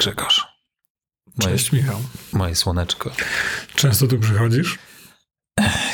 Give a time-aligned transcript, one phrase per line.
[0.00, 0.46] Grzegorz.
[1.42, 2.00] Moje, Cześć Michał.
[2.32, 3.10] moje słoneczko.
[3.74, 4.78] Często tu przychodzisz?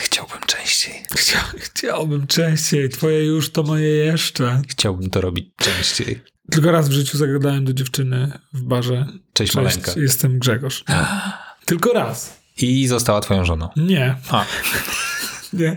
[0.03, 0.95] Chciałbym częściej.
[1.17, 2.89] Chcia, chciałbym częściej.
[2.89, 4.62] Twoje już to moje jeszcze.
[4.69, 6.21] Chciałbym to robić częściej.
[6.51, 9.07] Tylko raz w życiu zagadałem do dziewczyny w barze.
[9.33, 9.93] Cześć, maleńka.
[9.97, 10.84] jestem Grzegorz.
[11.65, 12.41] Tylko raz.
[12.57, 13.69] I została twoją żoną.
[13.77, 14.45] Nie, A,
[15.52, 15.77] nie.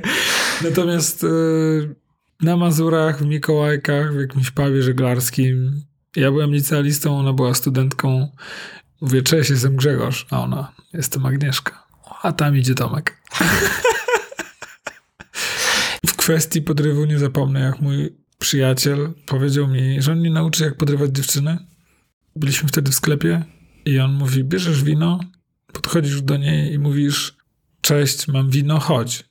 [0.61, 1.95] Natomiast y,
[2.41, 5.83] na Mazurach, w Mikołajkach, w jakimś pubie żeglarskim
[6.15, 8.29] ja byłem licealistą, ona była studentką.
[9.01, 10.25] Mówię, cześć, jestem Grzegorz.
[10.29, 11.87] A ona, jestem Agnieszka.
[12.21, 13.21] A tam idzie Tomek.
[16.07, 20.77] w kwestii podrywu nie zapomnę, jak mój przyjaciel powiedział mi, że on mnie nauczy, jak
[20.77, 21.57] podrywać dziewczynę.
[22.35, 23.43] Byliśmy wtedy w sklepie
[23.85, 25.19] i on mówi, bierzesz wino,
[25.73, 27.37] podchodzisz do niej i mówisz,
[27.81, 29.28] cześć, mam wino, chodź.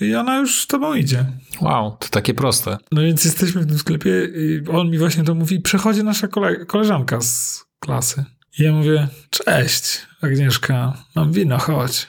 [0.00, 1.24] I ona już z tobą idzie.
[1.60, 2.78] wow, to takie proste.
[2.92, 6.66] No więc jesteśmy w tym sklepie i on mi właśnie to mówi, przechodzi nasza kole-
[6.66, 8.24] koleżanka z klasy.
[8.58, 12.06] I ja mówię, cześć Agnieszka, mam wino, chodź.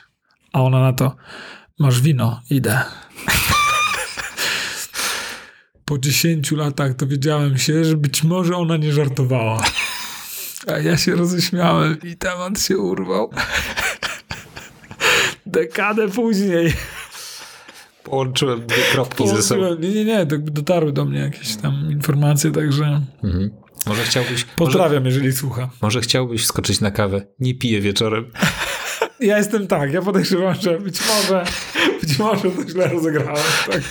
[0.53, 1.15] A ona na to,
[1.79, 2.81] masz wino, idę.
[5.85, 9.63] Po 10 latach dowiedziałem się, że być może ona nie żartowała.
[10.67, 13.31] A ja się roześmiałem i temat się urwał.
[15.45, 16.73] Dekadę później.
[18.09, 19.75] Połączyłem dwie kropki ze sobą.
[19.79, 23.49] Nie, nie, nie, do- dotarły do mnie jakieś tam informacje, także Mhm.
[23.85, 25.69] Może chciałbyś, może, pozdrawiam, jeżeli słucha.
[25.81, 27.21] może chciałbyś skoczyć na kawę.
[27.39, 28.25] Nie piję wieczorem.
[29.21, 31.43] Ja jestem tak, ja podejrzewam, że być może,
[32.01, 33.43] być może to źle rozegrałem.
[33.71, 33.81] Tak.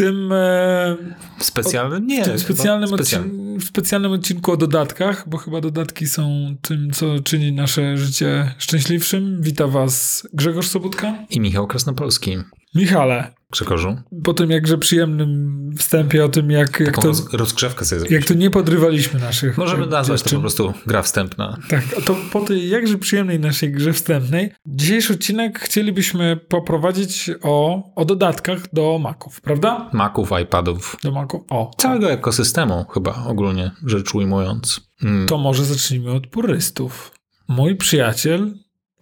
[0.00, 0.96] Tym, e,
[1.38, 2.06] Specjalnym?
[2.06, 2.22] Nie.
[2.22, 3.30] w tym specjalnym, specjalnym.
[3.30, 8.54] odcin- w specjalnym odcinku o dodatkach, bo chyba dodatki są tym, co czyni nasze życie
[8.58, 9.42] szczęśliwszym.
[9.42, 11.14] Wita was Grzegorz Sobutka.
[11.30, 12.36] I Michał Krasnopolski.
[12.74, 18.00] Michale, Grzegorzu, po tym jakże przyjemnym wstępie o tym, jak, jak, to, roz, rozgrzewkę sobie
[18.00, 18.28] jak zrobić.
[18.28, 20.38] to nie podrywaliśmy naszych Możemy e, nazwać to dziewczyn.
[20.38, 21.58] po prostu gra wstępna.
[21.68, 27.82] Tak, a to po tej jakże przyjemnej naszej grze wstępnej, dzisiejszy odcinek chcielibyśmy poprowadzić o,
[27.94, 29.90] o dodatkach do Maców, prawda?
[29.92, 31.42] Maków, iPadów, Do Maców.
[31.50, 34.80] O, całego ekosystemu chyba ogólnie rzecz ujmując.
[35.02, 35.26] Mm.
[35.26, 37.12] to może zacznijmy od purystów.
[37.48, 38.54] Mój przyjaciel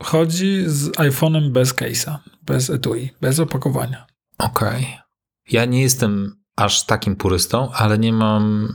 [0.03, 4.06] chodzi z iPhone'em bez case'a, bez etui, bez opakowania.
[4.38, 4.97] Okej.
[5.50, 8.75] Ja nie jestem aż takim purystą, ale nie mam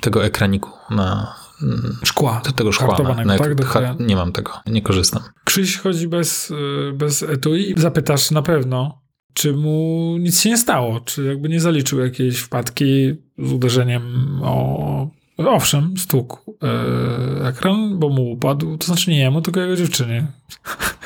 [0.00, 2.42] tego ekraniku na mm, Szkła.
[2.44, 2.98] do tego szkła.
[2.98, 3.64] Na, na, tak?
[3.64, 5.22] Ha, nie mam tego, nie korzystam.
[5.44, 9.02] Krzyś chodzi bez, y, bez etui i zapytasz na pewno,
[9.34, 14.02] czy mu nic się nie stało, czy jakby nie zaliczył jakiejś wpadki z uderzeniem
[14.42, 15.10] o...
[15.36, 20.26] Owszem, stukł e, ekran, bo mu upadł, to znaczy nie jemu, tylko jego dziewczynie.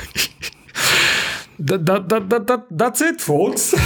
[1.59, 3.75] Da, da, da, da, da, that's it, folks.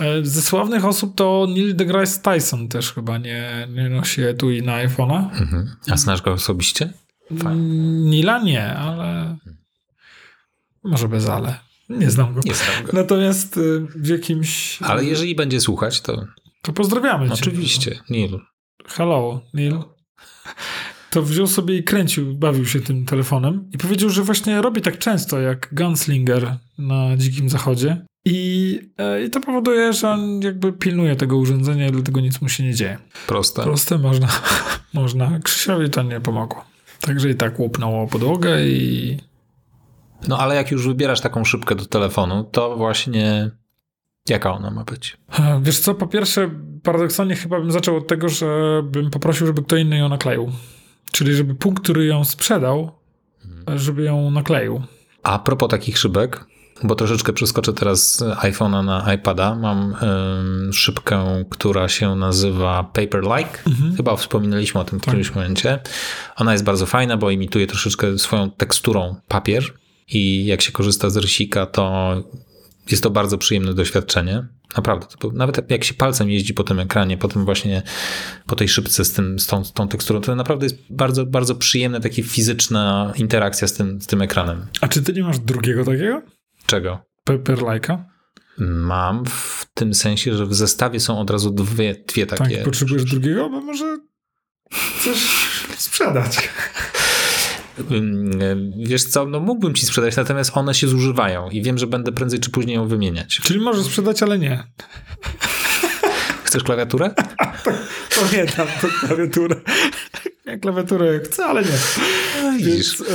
[0.00, 4.72] E, Ze sławnych osób to Neil deGrasse Tyson też chyba nie, nie nosi etui na
[4.86, 5.30] iPhone'a.
[5.40, 5.76] Mhm.
[5.90, 6.92] A znasz go osobiście?
[7.42, 7.62] Fajnie.
[8.10, 9.36] Nila nie, ale
[10.84, 11.58] może bez ale.
[11.88, 12.40] Nie znam go.
[12.44, 12.92] Nie znam go.
[12.92, 14.78] Natomiast y, w jakimś...
[14.82, 16.24] Ale jeżeli będzie słuchać, to
[16.62, 17.34] To pozdrawiamy cię.
[17.34, 17.98] oczywiście.
[18.10, 18.38] Neil.
[18.88, 19.82] Hello, Neil.
[21.10, 24.98] To wziął sobie i kręcił, bawił się tym telefonem i powiedział, że właśnie robi tak
[24.98, 31.16] często jak Gunslinger na Dzikim Zachodzie i, e, i to powoduje, że on jakby pilnuje
[31.16, 32.98] tego urządzenia i dlatego nic mu się nie dzieje.
[33.26, 33.62] Proste.
[33.62, 34.28] Proste można,
[34.94, 35.38] można.
[35.44, 36.64] Krzysiowi to nie pomogło.
[37.00, 39.16] Także i tak łupnęło podłogę i
[40.28, 43.50] No ale jak już wybierasz taką szybkę do telefonu, to właśnie
[44.28, 45.16] jaka ona ma być?
[45.38, 46.50] E, Wiesz co, po pierwsze,
[46.82, 48.46] paradoksalnie chyba bym zaczął od tego, że
[48.84, 50.52] bym poprosił, żeby kto inny ją nakleił.
[51.12, 52.90] Czyli żeby punkt, który ją sprzedał,
[53.76, 54.82] żeby ją nakleił.
[55.22, 56.44] A propos takich szybek,
[56.84, 63.58] bo troszeczkę przeskoczę teraz z iPhone'a na iPada, mam ym, szybkę, która się nazywa Paper-like.
[63.96, 65.78] Chyba wspominaliśmy o tym w którymś momencie.
[66.36, 69.64] Ona jest bardzo fajna, bo imituje troszeczkę swoją teksturą papier
[70.08, 72.14] i jak się korzysta z rysika, to
[72.90, 74.48] jest to bardzo przyjemne doświadczenie.
[74.76, 75.06] Naprawdę.
[75.32, 77.82] Nawet jak się palcem jeździ po tym ekranie, po tym właśnie,
[78.46, 81.54] po tej szybce z, tym, z, tą, z tą teksturą, to naprawdę jest bardzo, bardzo
[81.54, 84.66] przyjemna, taka fizyczna interakcja z tym, z tym ekranem.
[84.80, 86.22] A czy ty nie masz drugiego takiego?
[86.66, 86.98] Czego?
[87.24, 87.98] Paper Like'a?
[88.58, 92.58] Mam w tym sensie, że w zestawie są od razu dwie, dwie Tak, takie.
[92.58, 93.98] potrzebujesz drugiego, bo może
[94.98, 96.38] chcesz sprzedać.
[98.76, 102.40] Wiesz co, no mógłbym ci sprzedać, natomiast one się zużywają i wiem, że będę prędzej
[102.40, 103.40] czy później ją wymieniać.
[103.44, 104.64] Czyli możesz sprzedać, ale nie.
[106.44, 107.10] Chcesz klawiaturę?
[108.20, 109.56] Pamiętam tą klawiaturę.
[110.44, 111.78] Ja klawiaturę chcę, ale nie.
[112.58, 112.98] Widzisz.
[112.98, 113.14] Więc, e,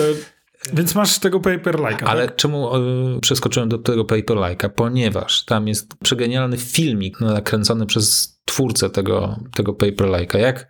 [0.74, 2.04] więc masz tego Paper Like'a.
[2.06, 2.36] Ale tak?
[2.36, 2.78] czemu
[3.18, 4.70] y, przeskoczyłem do tego Paperlike'a?
[4.70, 10.38] Ponieważ tam jest przegenialny filmik nakręcony przez twórcę tego, tego Paperlike'a.
[10.38, 10.68] Jak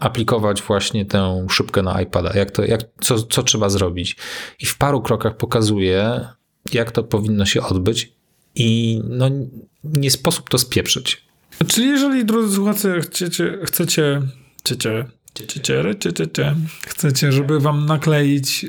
[0.00, 4.16] aplikować właśnie tę szybkę na iPada, jak to, jak, co, co trzeba zrobić.
[4.60, 6.28] I w paru krokach pokazuje,
[6.72, 8.12] jak to powinno się odbyć
[8.54, 9.30] i no,
[9.84, 11.24] nie sposób to spieprzyć.
[11.66, 14.22] Czyli jeżeli, drodzy słuchacze, chcecie, chcecie,
[14.58, 15.04] chcecie,
[15.34, 16.54] chcecie, chcecie,
[16.86, 18.66] chcecie, żeby wam nakleić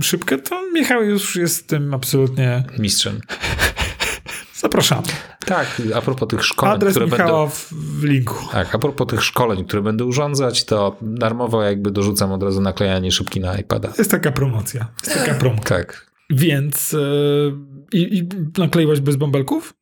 [0.00, 3.20] szybkę, to Michał już jest tym absolutnie mistrzem.
[4.62, 5.06] Zapraszamy.
[5.46, 7.50] Tak, a propos tych szkoleń, Adres które Michała będą...
[8.00, 8.34] w linku.
[8.52, 13.12] Tak, a propos tych szkoleń, które będę urządzać, to darmowo jakby dorzucam od razu naklejanie
[13.12, 13.92] szybki na iPada.
[13.98, 14.86] Jest taka promocja.
[15.06, 15.76] Jest taka promka.
[15.76, 16.12] Tak.
[16.30, 17.58] Więc yy,
[17.92, 18.28] i
[18.58, 19.74] nakleiłeś bez bąbelków?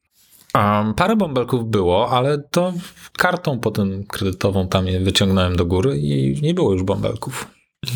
[0.54, 2.72] Um, parę bąbelków było, ale to
[3.18, 7.46] kartą potem kredytową tam je wyciągnąłem do góry i nie było już bąbelków.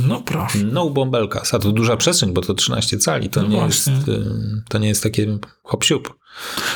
[0.09, 0.59] No proszę.
[0.59, 1.43] No bąbelka.
[1.53, 3.29] A to duża przestrzeń, bo to 13 cali.
[3.29, 3.93] To, No nie, właśnie.
[3.93, 4.23] jest, y,
[4.69, 6.15] to nie jest takie hop siup.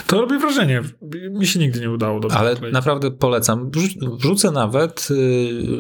[0.06, 0.82] To robi wrażenie.
[1.31, 3.70] Mi się nigdy nie udało dobrze Ale naprawdę polecam.
[3.70, 5.14] Wrzu- Wrzucę nawet y,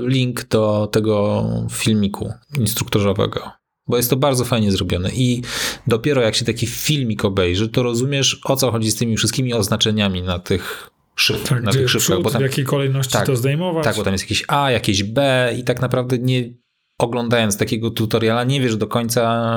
[0.06, 3.50] link do tego filmiku instruktorzowego,
[3.86, 5.10] bo jest to bardzo fajnie zrobione.
[5.10, 5.42] I
[5.86, 10.22] dopiero jak się taki filmik obejrzy, to rozumiesz o co chodzi z tymi wszystkimi oznaczeniami
[10.22, 12.02] na tych szyb, Tak, na tych szybkach.
[12.06, 13.84] przód, Bo tam, w jakiej kolejności tak, to zdejmować.
[13.84, 16.50] tak, bo tam jest jakieś A, jakieś B i tak naprawdę nie
[16.98, 19.52] oglądając takiego tutoriala nie wiesz do końca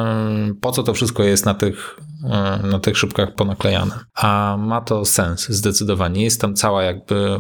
[0.62, 2.00] po co to wszystko jest na tych,
[2.64, 4.00] y, na tych szybkach ponaklejane.
[4.16, 6.24] A ma to sens zdecydowanie.
[6.24, 7.40] Jest tam cała jakby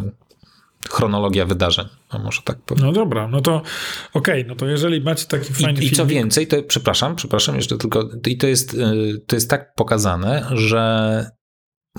[0.89, 2.85] chronologia wydarzeń, a może tak powiem.
[2.85, 3.61] No dobra, no to
[4.13, 7.55] okej, no to jeżeli macie taki fajny I, I co filmik, więcej, to przepraszam, przepraszam
[7.55, 11.25] jeszcze tylko, i to jest, y, to jest tak pokazane, że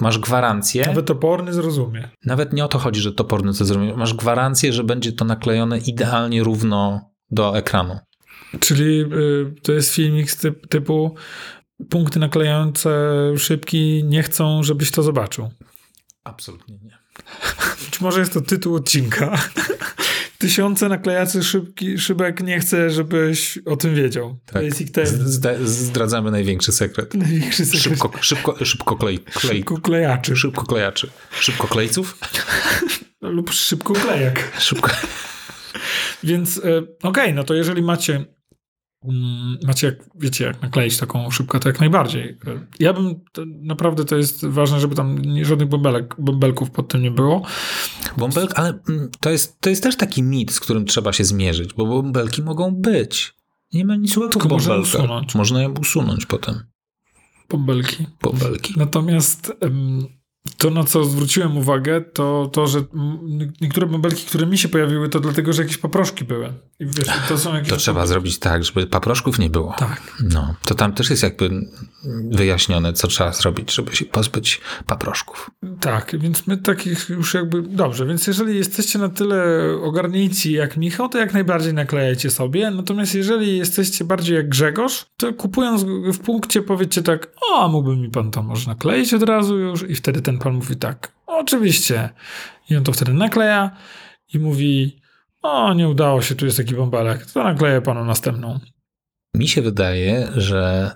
[0.00, 2.08] masz gwarancję, nawet, nawet oporny zrozumie.
[2.52, 6.42] nie o to chodzi, że toporny co zrobi, masz gwarancję, że będzie to naklejone idealnie
[6.42, 7.98] równo do ekranu.
[8.60, 11.14] Czyli y, to jest filmik z typ, typu
[11.90, 12.90] punkty naklejające
[13.38, 15.50] szybki nie chcą, żebyś to zobaczył.
[16.24, 16.98] Absolutnie nie.
[17.90, 19.38] Czy może jest to tytuł odcinka?
[20.38, 24.38] Tysiące naklejaczy szybki, szybek nie chcę, żebyś o tym wiedział.
[24.46, 24.64] Tak.
[24.64, 27.14] Basic ten Zda- Zdradzamy największy sekret.
[27.14, 31.10] największy sekret Szybko, szybko, szybko, klej, klej, szybko klejaczy szybko klejaczy.
[31.40, 32.18] Szybko klejców?
[33.20, 34.52] lub szybko klejek.
[34.58, 34.90] Szybko.
[36.22, 38.24] Więc e, okej, no to jeżeli macie
[39.04, 42.38] mm, macie, jak, wiecie, jak nakleić taką szybkę, to jak najbardziej.
[42.46, 47.02] E, Ja bym, to, naprawdę to jest ważne, żeby tam żadnych bąbelek, bąbelków pod tym
[47.02, 47.42] nie było.
[48.16, 51.74] Bąbelki, ale mm, to jest, to jest też taki mit, z którym trzeba się zmierzyć,
[51.74, 53.34] bo bąbelki mogą być.
[53.72, 55.34] Nie ma nic złego w można usunąć.
[55.34, 56.60] Można je usunąć potem.
[57.48, 58.06] Bąbelki.
[58.22, 58.74] Bąbelki.
[58.76, 60.06] Natomiast em,
[60.56, 62.84] to, na co zwróciłem uwagę, to to, że
[63.60, 66.52] niektóre bąbelki, które mi się pojawiły, to dlatego, że jakieś paproszki były.
[66.80, 67.68] I wiesz, to są jakieś...
[67.68, 69.74] To trzeba zrobić tak, żeby paproszków nie było.
[69.78, 70.02] Tak.
[70.32, 71.50] No, to tam też jest jakby
[72.30, 75.50] wyjaśnione, co trzeba zrobić, żeby się pozbyć paproszków.
[75.80, 77.62] Tak, więc my takich już jakby...
[77.62, 79.44] Dobrze, więc jeżeli jesteście na tyle
[79.82, 82.70] ogarnięci jak Michał, to jak najbardziej naklejajcie sobie.
[82.70, 88.10] Natomiast jeżeli jesteście bardziej jak Grzegorz, to kupując w punkcie powiedzcie tak, o, mógłby mi
[88.10, 89.90] pan to może nakleić od razu już?
[89.90, 92.10] I wtedy ten pan mówi tak, oczywiście.
[92.70, 93.76] I on to wtedy nakleja
[94.34, 95.00] i mówi,
[95.42, 98.60] o, nie udało się, tu jest taki bąbelek, to nakleję panu następną.
[99.34, 100.90] Mi się wydaje, że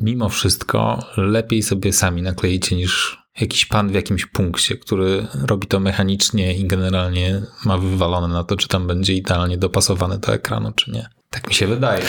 [0.00, 5.80] mimo wszystko lepiej sobie sami nakleicie niż jakiś pan w jakimś punkcie, który robi to
[5.80, 10.90] mechanicznie i generalnie ma wywalone na to, czy tam będzie idealnie dopasowane do ekranu, czy
[10.90, 11.08] nie.
[11.30, 12.02] Tak mi się wydaje.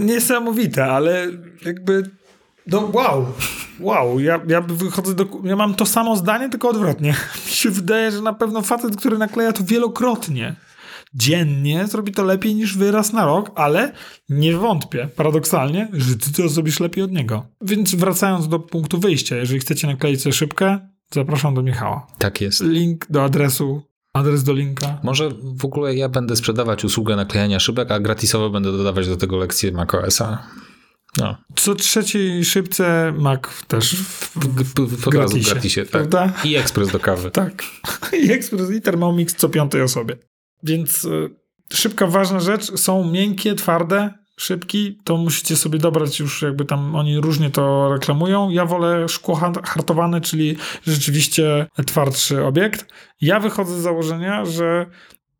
[0.00, 1.26] Niesamowite, ale
[1.64, 2.02] jakby.
[2.66, 3.26] No wow,
[3.80, 5.26] wow, ja, ja wychodzę do.
[5.44, 7.14] Ja mam to samo zdanie, tylko odwrotnie.
[7.46, 10.56] Mi się wydaje, że na pewno facet, który nakleja to wielokrotnie,
[11.14, 13.92] dziennie, zrobi to lepiej niż wy raz na rok, ale
[14.28, 17.46] nie wątpię, paradoksalnie, że ty to zrobisz lepiej od niego.
[17.60, 20.78] Więc wracając do punktu wyjścia, jeżeli chcecie nakleić sobie szybkę,
[21.12, 22.06] zapraszam do Michała.
[22.18, 22.60] Tak jest.
[22.60, 23.82] Link do adresu,
[24.12, 24.98] adres do linka.
[25.02, 29.36] Może w ogóle ja będę sprzedawać usługę naklejania szybek, a gratisowo będę dodawać do tego
[29.36, 30.38] lekcję macOSa.
[31.18, 35.82] No, Co trzeciej szybce Mac też w, w, w, w, od razu w gratisie.
[35.82, 35.90] Tak.
[35.90, 36.32] prawda?
[36.44, 37.30] I ekspres do kawy.
[37.30, 37.62] Tak.
[38.22, 40.16] I ekspres i Thermomix co piątej osobie.
[40.62, 41.30] Więc y,
[41.72, 42.78] szybka, ważna rzecz.
[42.78, 44.98] Są miękkie, twarde, szybki.
[45.04, 48.50] To musicie sobie dobrać już jakby tam oni różnie to reklamują.
[48.50, 50.56] Ja wolę szkło har- hartowane, czyli
[50.86, 52.86] rzeczywiście twardszy obiekt.
[53.20, 54.86] Ja wychodzę z założenia, że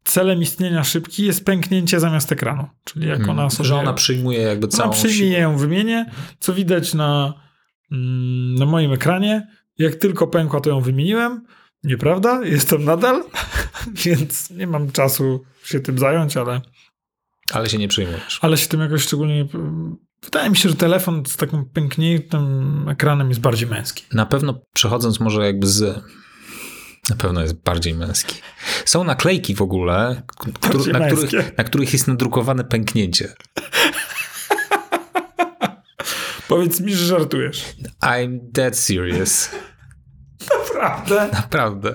[0.06, 2.68] celem istnienia szybki jest pęknięcie zamiast ekranu.
[2.84, 3.68] Czyli jak ona sobie...
[3.68, 5.38] Że ona przyjmuje jakby całą Ona przyjmie siłę.
[5.40, 6.10] ją wymienię,
[6.40, 7.34] co widać na,
[7.92, 9.46] mm, na moim ekranie.
[9.78, 11.44] Jak tylko pękła, to ją wymieniłem.
[11.84, 12.40] Nieprawda?
[12.44, 13.25] Jestem nadal,
[14.04, 16.60] więc nie mam czasu się tym zająć, ale,
[17.52, 18.38] Ale się nie przyjmujesz.
[18.42, 19.46] ale się tym jakoś szczególnie...
[20.25, 24.04] Wydaje mi się, że telefon z takim pękniętym ekranem jest bardziej męski.
[24.12, 26.02] Na pewno przechodząc może jakby z
[27.10, 28.34] Na pewno jest bardziej męski.
[28.84, 30.22] Są naklejki w ogóle,
[30.92, 33.34] na, których, na których jest nadrukowane pęknięcie.
[36.48, 37.64] Powiedz mi, że żartujesz.
[38.02, 39.50] I'm dead serious.
[40.58, 41.28] Naprawdę?
[41.32, 41.94] Naprawdę.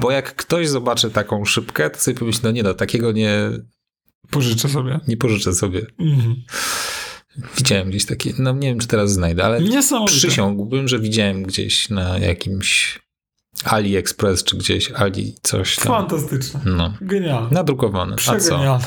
[0.00, 3.50] Bo jak ktoś zobaczy taką szybkę, to sobie pomyśli, no nie no, takiego nie...
[4.30, 5.00] Pożyczę sobie.
[5.08, 5.86] Nie pożyczę sobie.
[5.98, 6.36] Mhm.
[7.56, 9.60] Widziałem gdzieś takie, no nie wiem, czy teraz znajdę, ale
[10.06, 13.02] przysiągłbym, że widziałem gdzieś na jakimś
[13.64, 15.86] AliExpress, czy gdzieś Ali coś tam.
[15.86, 16.60] Fantastyczne.
[16.64, 16.94] No.
[17.00, 17.48] Genialne.
[17.50, 18.16] Nadrukowane.
[18.26, 18.78] A co?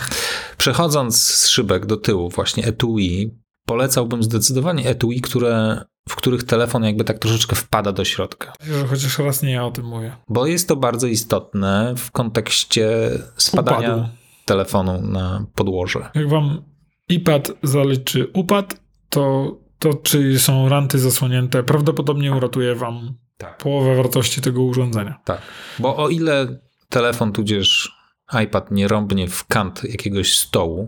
[0.58, 3.32] Przechodząc z szybek do tyłu, właśnie etui,
[3.66, 8.54] polecałbym zdecydowanie etui, które, w których telefon jakby tak troszeczkę wpada do środka.
[8.90, 10.16] Chociaż raz nie ja o tym mówię.
[10.30, 12.90] Bo jest to bardzo istotne w kontekście
[13.38, 14.10] spadania Upadu.
[14.46, 16.10] telefonu na podłoże.
[16.16, 16.75] Jak wam
[17.10, 23.58] iPad zaliczy upad, to to czy są ranty zasłonięte, prawdopodobnie uratuje wam tak.
[23.58, 25.20] połowę wartości tego urządzenia.
[25.26, 25.42] Tak,
[25.80, 26.60] bo o ile
[26.90, 27.96] telefon tudzież
[28.44, 30.88] iPad nie rąbnie w kant jakiegoś stołu,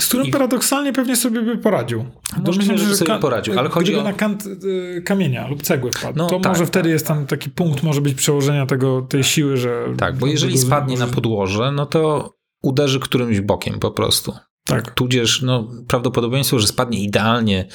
[0.00, 0.30] z którym I...
[0.30, 2.04] paradoksalnie pewnie sobie by poradził.
[2.46, 4.02] Może myślę, że sobie poradził, ale chodzi o...
[4.02, 6.92] na kant y, kamienia lub cegły wpadł, no, to tak, może wtedy tak.
[6.92, 9.84] jest tam taki punkt, może być przełożenia tego, tej siły, że...
[9.96, 11.06] Tak, bo jeżeli spadnie może...
[11.06, 14.32] na podłoże, no to uderzy którymś bokiem po prostu.
[14.68, 14.94] Tak.
[14.94, 17.66] Tudzież no, prawdopodobieństwo, że spadnie idealnie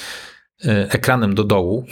[0.66, 1.86] y, ekranem do dołu,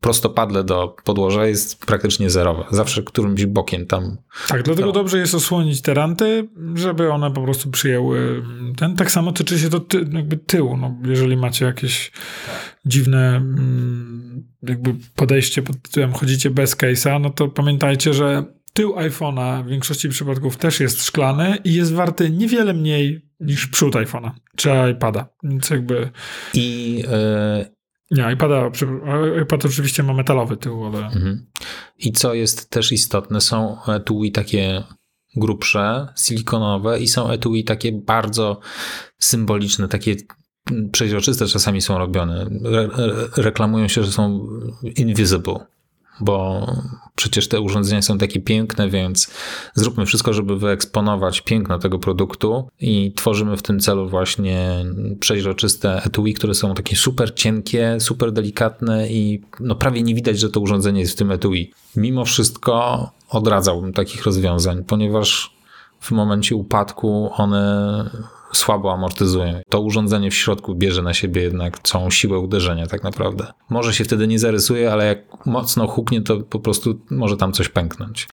[0.00, 2.64] prostopadle do podłoża jest praktycznie zerowe.
[2.70, 4.16] Zawsze którymś bokiem tam.
[4.48, 8.42] Tak, dlatego dobrze jest osłonić te ranty, żeby one po prostu przyjęły
[8.76, 8.96] ten.
[8.96, 10.76] Tak samo tyczy się to ty, jakby tyłu.
[10.76, 12.12] No, jeżeli macie jakieś
[12.86, 19.64] dziwne mm, jakby podejście pod tytułem chodzicie bez case'a, no to pamiętajcie, że tył iPhone'a
[19.64, 24.70] w większości przypadków też jest szklany i jest warty niewiele mniej niż przód iPhone'a czy
[24.92, 25.28] iPada.
[25.42, 26.10] Więc jakby.
[26.54, 26.96] I.
[26.96, 27.76] Yy
[28.10, 28.70] nie, iPada,
[29.42, 30.98] iPad oczywiście ma metalowy tył, ale...
[30.98, 31.46] Mhm.
[31.98, 34.82] I co jest też istotne, są etui takie
[35.36, 38.60] grubsze, silikonowe i są etui takie bardzo
[39.18, 40.16] symboliczne, takie
[40.92, 42.46] przeźroczyste czasami są robione.
[42.64, 42.88] Re
[43.36, 44.46] reklamują się, że są
[44.96, 45.66] invisible
[46.20, 46.66] bo
[47.16, 49.30] przecież te urządzenia są takie piękne, więc
[49.74, 54.84] zróbmy wszystko, żeby wyeksponować piękno tego produktu i tworzymy w tym celu właśnie
[55.20, 60.50] przeźroczyste etui, które są takie super cienkie, super delikatne i no prawie nie widać, że
[60.50, 61.72] to urządzenie jest w tym etui.
[61.96, 65.56] Mimo wszystko odradzałbym takich rozwiązań, ponieważ
[66.00, 68.10] w momencie upadku one
[68.56, 69.60] słabo amortyzują.
[69.70, 73.46] To urządzenie w środku bierze na siebie jednak całą siłę uderzenia tak naprawdę.
[73.70, 77.68] Może się wtedy nie zarysuje, ale jak mocno huknie, to po prostu może tam coś
[77.68, 78.28] pęknąć.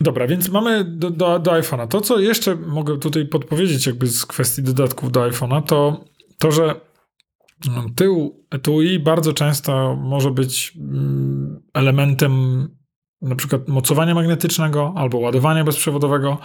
[0.00, 1.88] Dobra, więc mamy do, do, do iPhone'a.
[1.88, 6.04] To, co jeszcze mogę tutaj podpowiedzieć, jakby z kwestii dodatków do iPhone'a, to
[6.38, 6.80] to, że
[7.96, 12.68] Tył etui bardzo często może być mm, elementem
[13.22, 16.38] na przykład mocowania magnetycznego albo ładowania bezprzewodowego,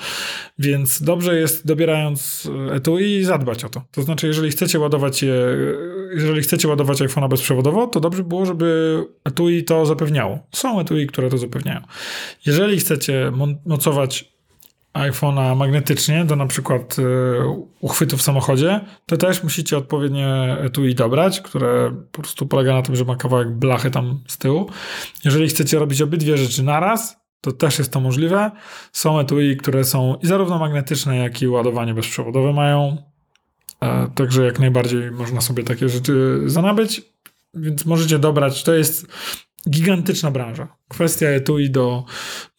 [0.59, 3.81] więc dobrze jest dobierając etui zadbać o to.
[3.91, 5.35] To znaczy, jeżeli chcecie ładować je,
[6.15, 10.39] jeżeli chcecie ładować iPhone'a bezprzewodowo, to dobrze było, żeby etui to zapewniało.
[10.51, 11.81] Są etui, które to zapewniają.
[12.45, 13.31] Jeżeli chcecie
[13.65, 14.34] mocować
[14.95, 17.03] iPhone'a magnetycznie do na przykład y,
[17.81, 22.95] uchwytu w samochodzie, to też musicie odpowiednie etui dobrać, które po prostu polega na tym,
[22.95, 24.69] że ma kawałek blachy tam z tyłu.
[25.25, 28.51] Jeżeli chcecie robić obydwie rzeczy naraz, to też jest to możliwe.
[28.91, 32.97] Są etui, które są i zarówno magnetyczne, jak i ładowanie bezprzewodowe mają.
[33.81, 37.01] E, także jak najbardziej można sobie takie rzeczy zanabyć,
[37.53, 38.63] więc możecie dobrać.
[38.63, 39.07] To jest
[39.69, 40.67] gigantyczna branża.
[40.87, 42.03] Kwestia etui do,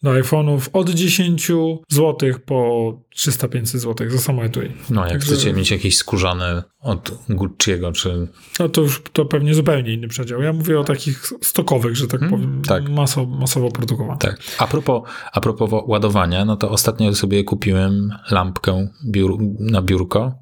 [0.03, 1.47] do iPhone'ów od 10
[1.89, 4.71] zł po 300-500 zł za samo etui.
[4.89, 5.27] No, jak Także...
[5.27, 8.27] chcecie mieć jakieś skórzane od Gucci'ego, czy...
[8.59, 10.41] No to już to pewnie zupełnie inny przedział.
[10.41, 12.89] Ja mówię o takich stokowych, że tak hmm, powiem, tak.
[12.89, 14.19] Maso, masowo produkowanych.
[14.19, 14.39] Tak.
[14.57, 20.33] A propos, a propos ładowania, no to ostatnio sobie kupiłem lampkę biur, na biurko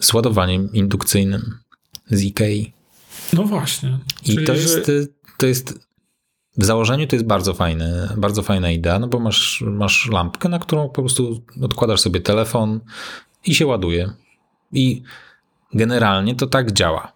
[0.00, 1.58] z ładowaniem indukcyjnym
[2.10, 2.72] z Ikei.
[3.32, 3.98] No właśnie.
[4.22, 4.90] I Czyli, to jest...
[5.42, 5.88] To jest
[6.56, 10.58] w założeniu to jest bardzo fajne, bardzo fajna idea, no bo masz, masz lampkę, na
[10.58, 12.80] którą po prostu odkładasz sobie telefon
[13.44, 14.12] i się ładuje.
[14.72, 15.02] I
[15.74, 17.12] generalnie to tak działa.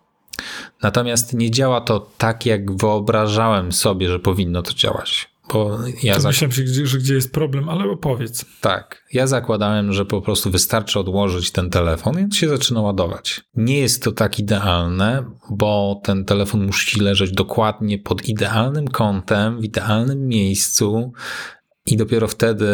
[0.83, 5.31] Natomiast nie działa to tak, jak wyobrażałem sobie, że powinno to działać.
[5.53, 6.31] Bo ja to zak...
[6.31, 8.45] Myślałem, że, że gdzie jest problem, ale opowiedz.
[8.61, 9.05] Tak.
[9.13, 13.41] Ja zakładałem, że po prostu wystarczy odłożyć ten telefon i się zaczyna ładować.
[13.55, 19.65] Nie jest to tak idealne, bo ten telefon musi leżeć dokładnie pod idealnym kątem, w
[19.65, 21.13] idealnym miejscu
[21.87, 22.67] i dopiero wtedy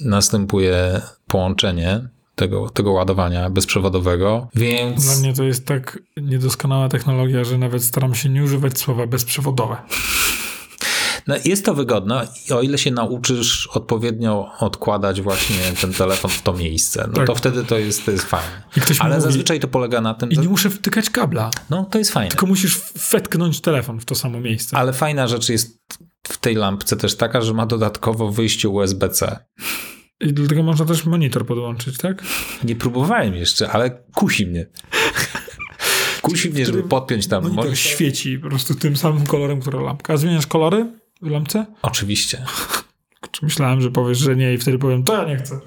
[0.00, 5.04] następuje połączenie tego, tego ładowania bezprzewodowego, więc...
[5.04, 9.76] Dla mnie to jest tak niedoskonała technologia, że nawet staram się nie używać słowa bezprzewodowe.
[11.26, 16.52] No, jest to wygodne, o ile się nauczysz odpowiednio odkładać właśnie ten telefon w to
[16.52, 17.26] miejsce, no Tak.
[17.26, 18.62] to wtedy to jest, to jest fajne.
[18.98, 22.10] Ale mówi- zazwyczaj to polega na tym, I nie muszę wtykać kabla, No, to jest
[22.12, 22.30] fajne.
[22.30, 22.80] tylko musisz
[23.12, 24.76] wetknąć telefon w to samo miejsce.
[24.76, 25.78] Ale fajna rzecz jest
[26.28, 29.38] w tej lampce też taka, że ma dodatkowo wyjście USB-C.
[30.20, 32.22] I dlatego można też monitor podłączyć, tak?
[32.64, 34.66] Nie próbowałem jeszcze, ale kusi mnie.
[36.22, 37.42] Kusi mnie, żeby podpiąć tam.
[37.42, 40.12] Monitor świeci po prostu tym samym kolorem, który lampka.
[40.12, 40.86] A zmieniasz kolory
[41.22, 41.66] lampce?
[41.82, 42.44] Oczywiście.
[43.30, 45.60] Czy myślałem, że powiesz, że nie i wtedy powiem, to ja nie chcę.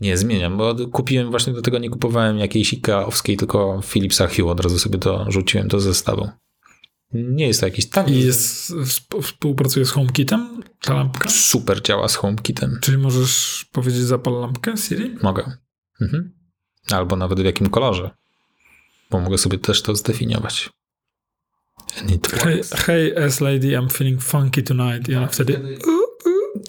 [0.00, 4.60] Nie, zmieniam, bo kupiłem, właśnie do tego nie kupowałem jakiejś Ikeaowskiej, tylko Philipsa Hue, od
[4.60, 6.28] razu sobie to rzuciłem do zestawu.
[7.12, 8.12] Nie jest to jakiś tani.
[8.12, 11.28] I jest, wsp- współpracuje z HomeKitem ta lampka?
[11.30, 12.78] Super działa z HomeKitem.
[12.82, 15.16] Czyli możesz powiedzieć zapal lampkę Siri?
[15.22, 15.56] Mogę.
[16.00, 16.32] Mhm.
[16.90, 18.10] Albo nawet w jakim kolorze.
[19.10, 20.70] Bo mogę sobie też to zdefiniować.
[22.86, 25.08] Hey, S-Lady, I'm feeling funky tonight.
[25.08, 25.78] I ona wtedy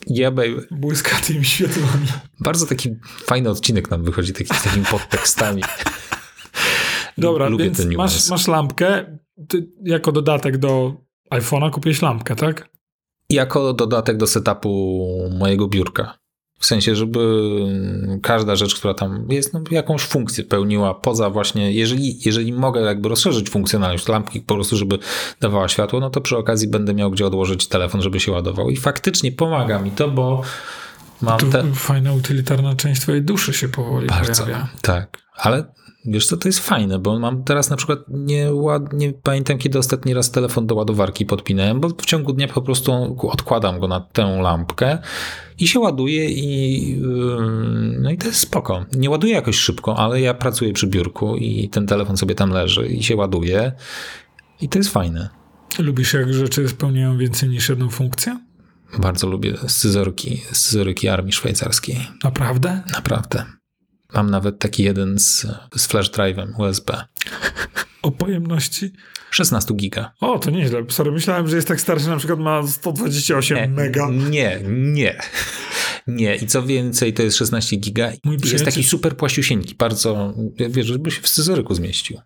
[0.07, 0.67] Yeah, baby.
[0.71, 2.07] błyska tymi światłami.
[2.39, 5.61] Bardzo taki fajny odcinek nam wychodzi, taki z takimi podtekstami.
[7.17, 9.17] Dobra, Lubię więc masz, masz lampkę.
[9.47, 10.93] Ty jako dodatek do
[11.33, 12.69] iPhone'a kupiłeś lampkę, tak?
[13.29, 16.17] Jako dodatek do setupu mojego biurka.
[16.59, 17.19] W sensie, żeby
[18.21, 23.09] każda rzecz, która tam jest, no, jakąś funkcję pełniła poza właśnie, jeżeli, jeżeli mogę jakby
[23.09, 24.99] rozszerzyć funkcjonalność lampki po prostu, żeby
[25.41, 28.69] dawała światło, no to przy okazji będę miał gdzie odłożyć telefon, żeby się ładował.
[28.69, 30.41] I faktycznie pomaga mi to, bo
[31.21, 31.63] mam Tu te...
[31.73, 34.69] fajna, utylitarna część twojej duszy się powoli Bardzo, pojawia.
[34.81, 35.17] tak.
[35.35, 35.63] Ale
[36.05, 38.51] wiesz co, to jest fajne, bo mam teraz na przykład nie,
[38.93, 43.17] nie pamiętam kiedy ostatni raz telefon do ładowarki podpinałem, bo w ciągu dnia po prostu
[43.29, 44.97] odkładam go na tę lampkę
[45.59, 46.97] i się ładuje i
[47.99, 48.85] no i to jest spoko.
[48.93, 52.87] Nie ładuję jakoś szybko, ale ja pracuję przy biurku i ten telefon sobie tam leży
[52.87, 53.71] i się ładuje
[54.61, 55.29] i to jest fajne.
[55.79, 58.39] Lubisz, jak rzeczy spełniają więcej niż jedną funkcję?
[58.97, 62.07] Bardzo lubię scyzoryki, scyzoryki armii szwajcarskiej.
[62.23, 62.83] Naprawdę?
[62.93, 63.58] Naprawdę.
[64.13, 67.03] Mam nawet taki jeden z, z flash drive'em USB.
[68.01, 68.91] O pojemności?
[69.31, 70.11] 16 giga.
[70.21, 70.83] O, to nieźle.
[70.89, 74.09] Sorry, myślałem, że jest tak starszy, na przykład ma 128 mega.
[74.11, 75.19] Nie, nie.
[76.07, 76.35] Nie.
[76.35, 78.11] I co więcej, to jest 16 giga.
[78.23, 80.33] Mój Jest przyjaciel- taki super płasiusieńki, bardzo,
[80.69, 82.17] wiesz, żeby się w scyzoryku zmieścił.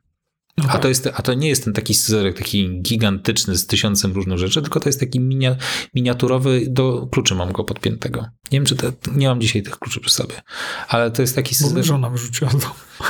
[0.57, 0.81] No A tak.
[0.81, 4.61] to, jest, a to nie jest ten taki scyzoryk taki gigantyczny z tysiącem różnych rzeczy,
[4.61, 5.55] tylko to jest taki minia,
[5.95, 8.21] miniaturowy, do kluczy mam go podpiętego.
[8.21, 10.35] Nie wiem, czy te, nie mam dzisiaj tych kluczy przy sobie,
[10.87, 11.85] ale to jest taki Bo scyzoryk.
[11.85, 12.63] żona wyrzuciła domu.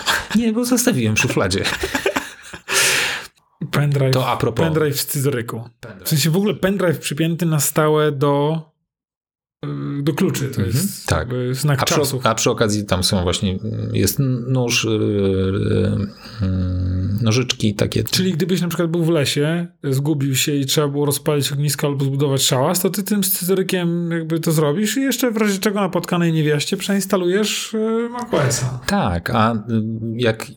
[0.36, 1.64] Nie, bo zostawiłem w szufladzie.
[3.72, 4.66] Pendrive, To a propos.
[4.66, 5.70] pendrive w scyzoryku.
[6.06, 8.62] W sensie w ogóle pendrive przypięty na stałe do,
[10.02, 10.48] do kluczy.
[10.48, 11.28] To Mhm, jest tak.
[11.52, 13.60] znak A przy, a przy okazji tam są właśnie,
[13.94, 14.92] jest nóż, yy,
[16.42, 16.54] yy,
[17.22, 18.04] nożyczki takie.
[18.04, 22.06] Czyli gdybyś na przykład był w lesie, zgubił się i trzeba było rozpalić ognisko albo
[22.06, 25.90] zbudować szałas, to ty tym scyzorykiem jakby to zrobisz i jeszcze w razie czego na
[25.90, 28.80] potkanej niewiaście przeinstalujesz y, macOSa.
[28.88, 29.58] Tak, a y,
[30.16, 30.48] jak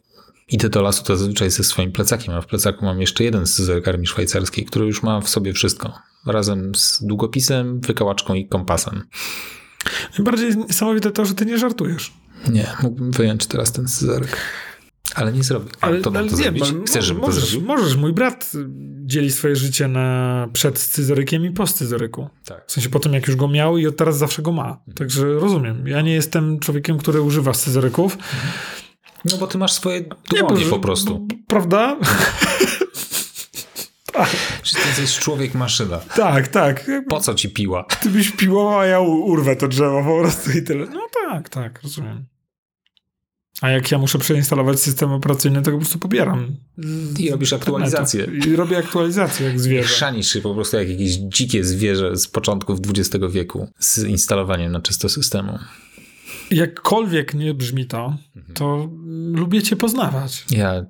[0.49, 3.89] idę do lasu, to zazwyczaj ze swoim plecakiem, a w plecaku mam jeszcze jeden scyzoryk
[3.89, 5.93] armii szwajcarskiej, który już ma w sobie wszystko.
[6.27, 9.03] Razem z długopisem, wykałaczką i kompasem.
[10.19, 12.13] Najbardziej niesamowite to, że ty nie żartujesz.
[12.49, 14.37] Nie, mógłbym wyjąć teraz ten scyzoryk.
[15.15, 15.71] Ale nie zrobię.
[15.81, 16.73] Ale, to ale to nie, zrobić?
[16.73, 17.67] bo Chcesz, żebym to możesz, zrobił?
[17.69, 17.97] możesz.
[17.97, 18.53] Mój brat
[19.05, 22.29] dzieli swoje życie na przed scyzorykiem i po scyzoryku.
[22.45, 22.65] Tak.
[22.67, 24.81] W sensie po tym, jak już go miał i od teraz zawsze go ma.
[24.95, 25.89] Także rozumiem.
[25.89, 28.19] Ja nie jestem człowiekiem, który używa scyzoryków.
[29.25, 30.01] No bo ty masz swoje
[30.33, 31.19] Nie, dłonie bo- po prostu.
[31.19, 31.97] bo- Prawda?
[34.67, 35.99] Czy ty jesteś człowiek-maszyna?
[35.99, 36.91] tak, tak.
[37.09, 37.85] Po co ci piła?
[38.03, 40.87] Ty byś piłował, a ja urwę to drzewo po prostu i tyle.
[40.87, 42.27] No tak, tak, rozumiem.
[43.61, 46.57] A jak ja muszę przeinstalować system operacyjny, to po prostu pobieram.
[47.19, 48.25] I robisz aktualizację.
[48.47, 49.89] I robię aktualizację jak zwierzę.
[49.89, 54.81] Chrzanisz się po prostu jak jakieś dzikie zwierzę z początków XX wieku z instalowaniem na
[54.81, 55.59] czysto systemu.
[56.51, 58.17] Jakkolwiek nie brzmi to,
[58.55, 58.89] to
[59.33, 60.45] lubię cię poznawać.
[60.51, 60.87] Ja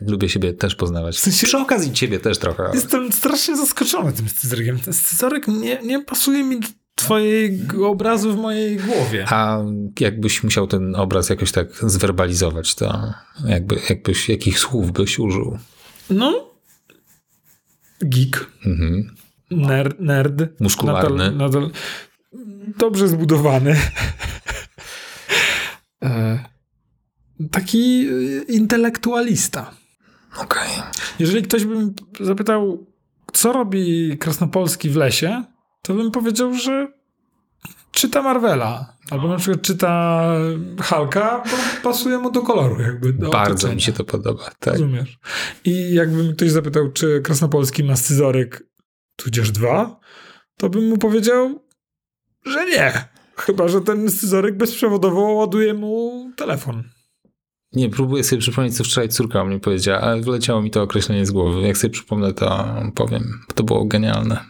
[0.00, 1.16] lubię siebie też poznawać.
[1.16, 2.62] W sensie- Przy okazji ciebie też trochę.
[2.64, 4.78] ale- Jestem strasznie zaskoczony tym scyzorykiem.
[4.80, 9.26] Ten scyzoryk nie, nie pasuje mi do twojego obrazu w mojej głowie.
[9.28, 9.58] A
[10.00, 13.12] jakbyś musiał ten obraz jakoś tak zwerbalizować, to
[13.46, 15.58] jakby, jakbyś, jakich słów byś użył?
[16.10, 16.50] No,
[18.00, 19.14] geek, Mhm.
[19.50, 21.16] nerd, nerd Muskularny.
[21.30, 21.70] Nadal, nadal
[22.78, 23.76] dobrze zbudowany.
[26.02, 26.38] E,
[27.50, 29.74] Taki e, intelektualista.
[30.38, 30.68] Okej.
[31.18, 32.86] Jeżeli ktoś by mnie zapytał,
[33.32, 35.44] co robi Krasnopolski w lesie,
[35.82, 36.88] to bym powiedział, że
[37.90, 38.96] czyta Marvela.
[39.10, 40.22] Albo na przykład czyta
[40.80, 43.12] Halka, bo pasuje mu do koloru jakby.
[43.12, 43.74] Do Bardzo otoczenia.
[43.74, 44.50] mi się to podoba.
[44.58, 44.72] Tak.
[44.74, 45.18] Rozumiesz.
[45.64, 48.62] I jakby mi ktoś zapytał, czy Krasnopolski ma scyzoryk
[49.16, 50.00] tudzież dwa,
[50.56, 51.64] to bym mu powiedział,
[52.46, 52.92] że nie.
[53.36, 56.84] Chyba, że ten scyzoryk bezprzewodowo ładuje mu telefon.
[57.76, 61.30] Nie, próbuję sobie przypomnieć, co wczoraj córka mnie powiedziała, ale wyleciało mi to określenie z
[61.30, 61.60] głowy.
[61.60, 63.40] Jak sobie przypomnę, to powiem.
[63.54, 64.44] To było genialne.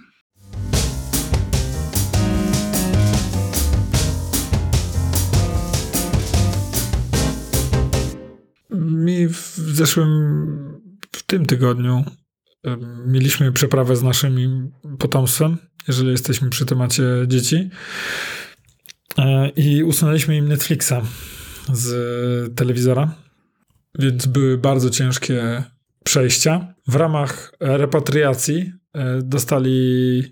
[8.70, 10.10] Mi w zeszłym,
[11.12, 12.04] w tym tygodniu
[13.06, 15.56] mieliśmy przeprawę z naszym potomstwem,
[15.88, 17.70] jeżeli jesteśmy przy temacie dzieci.
[19.18, 20.94] E, I usunęliśmy im Netflixa
[21.72, 23.14] z telewizora,
[23.98, 25.64] więc były bardzo ciężkie
[26.04, 26.74] przejścia.
[26.88, 30.22] W ramach repatriacji e, dostali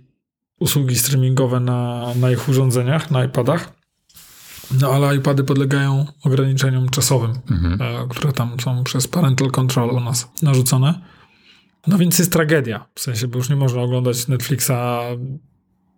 [0.61, 3.73] usługi streamingowe na, na ich urządzeniach, na iPadach.
[4.81, 7.83] No ale iPady podlegają ograniczeniom czasowym, Mhm.
[7.83, 11.01] e, które tam są przez parental control u nas narzucone.
[11.87, 12.87] No więc jest tragedia.
[12.95, 14.73] W sensie, bo już nie można oglądać Netflixa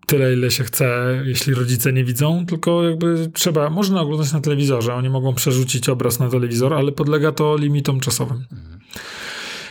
[0.06, 4.94] tyle, ile się chce, jeśli rodzice nie widzą, tylko jakby trzeba, można oglądać na telewizorze,
[4.94, 8.44] oni mogą przerzucić obraz na telewizor, ale podlega to limitom czasowym.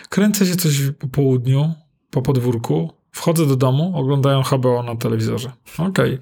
[0.09, 1.73] Kręcę się coś po południu,
[2.09, 5.51] po podwórku, wchodzę do domu, oglądają HBO na telewizorze.
[5.77, 6.17] Okej.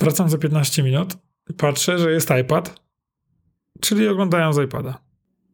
[0.00, 1.16] Wracam za 15 minut,
[1.56, 2.80] patrzę, że jest iPad,
[3.80, 4.98] czyli oglądają z iPada.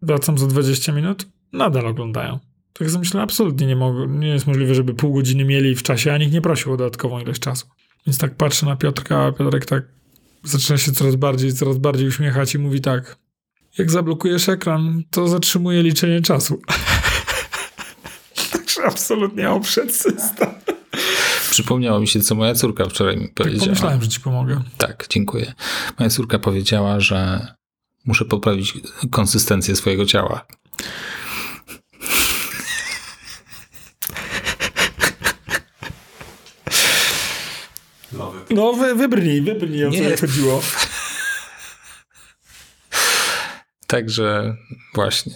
[0.02, 2.38] Wracam za 20 minut, nadal oglądają.
[2.72, 6.12] Tak sobie myślę, absolutnie nie, mogą, nie jest możliwe, żeby pół godziny mieli w czasie,
[6.12, 7.66] a nikt nie prosił o dodatkową ilość czasu.
[8.06, 9.82] Więc tak patrzę na Piotrka, a Piotrek tak
[10.44, 13.16] zaczyna się coraz bardziej, coraz bardziej uśmiechać i mówi tak,
[13.78, 16.62] jak zablokujesz ekran, to zatrzymuje liczenie czasu.
[18.52, 20.48] Także absolutnie oprzed system.
[21.50, 23.66] Przypomniało mi się, co moja córka wczoraj mi Tak powiedziała.
[23.66, 24.62] pomyślałem, że ci pomogę.
[24.78, 25.52] Tak, dziękuję.
[25.98, 27.46] Moja córka powiedziała, że
[28.04, 28.74] muszę poprawić
[29.10, 30.46] konsystencję swojego ciała.
[38.54, 40.16] No wy, wybrnij, wybrnij, o co Nie.
[40.16, 40.62] chodziło.
[43.86, 44.56] Także
[44.94, 45.32] właśnie.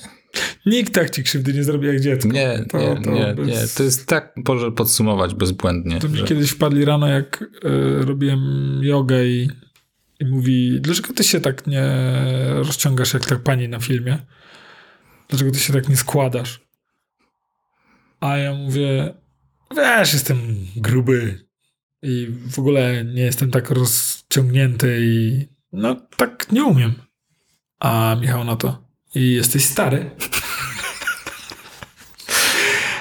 [0.67, 2.29] Nikt tak ci krzywdy nie zrobi jak dziecko.
[2.29, 3.69] Nie, To- nie, to nie, bez- nie.
[3.77, 5.99] To jest tak, może podsumować bezbłędnie.
[6.01, 7.49] To mi że- kiedyś wpadli rano, jak y,
[8.05, 8.41] robiłem
[8.83, 9.51] jogę i,
[10.21, 11.85] i mówi, dlaczego ty się tak nie
[12.55, 14.19] rozciągasz jak tak pani na filmie?
[15.29, 16.61] Dlaczego ty się tak nie składasz?
[18.21, 19.15] A ja mówię,
[19.77, 20.39] wiesz, jestem
[20.77, 21.48] gruby
[22.03, 26.95] i w ogóle nie jestem tak rozciągnięty i no tak nie umiem.
[27.81, 28.85] A Michał na to,
[29.15, 30.11] i jesteś stary.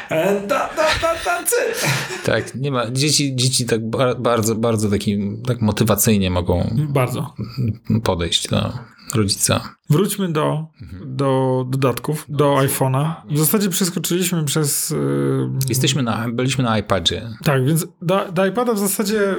[0.09, 1.55] Da, da, da, tacy.
[2.25, 2.91] Tak, nie ma.
[2.91, 7.35] Dzieci, dzieci tak ba- bardzo, bardzo taki, tak motywacyjnie mogą Bardzo.
[8.03, 8.73] podejść do
[9.15, 9.75] rodzica.
[9.89, 10.65] Wróćmy do,
[11.05, 13.13] do dodatków, do iPhone'a.
[13.31, 14.89] W zasadzie przeskoczyliśmy przez.
[14.89, 17.29] Yy, Jesteśmy na, byliśmy na iPadzie.
[17.43, 19.35] tak, więc do, do iPada w zasadzie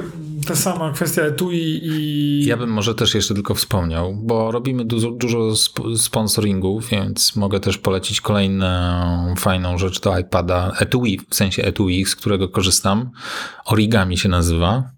[0.47, 2.45] ta sama kwestia etui i.
[2.47, 7.61] Ja bym może też jeszcze tylko wspomniał, bo robimy dużo, dużo sp- sponsoringów, więc mogę
[7.61, 8.69] też polecić kolejną
[9.39, 10.73] fajną rzecz do iPada.
[10.81, 13.11] Etui, w sensie etui, z którego korzystam.
[13.65, 14.91] Origami się nazywa.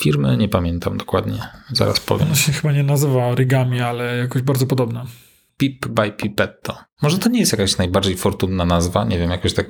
[0.00, 1.38] Firmy nie pamiętam dokładnie.
[1.72, 2.26] Zaraz powiem.
[2.26, 5.04] Ono się chyba nie nazywa origami, ale jakoś bardzo podobne.
[5.56, 6.76] Pip by Pipetto.
[7.02, 9.66] Może to nie jest jakaś najbardziej fortunna nazwa, nie wiem, jakoś tak,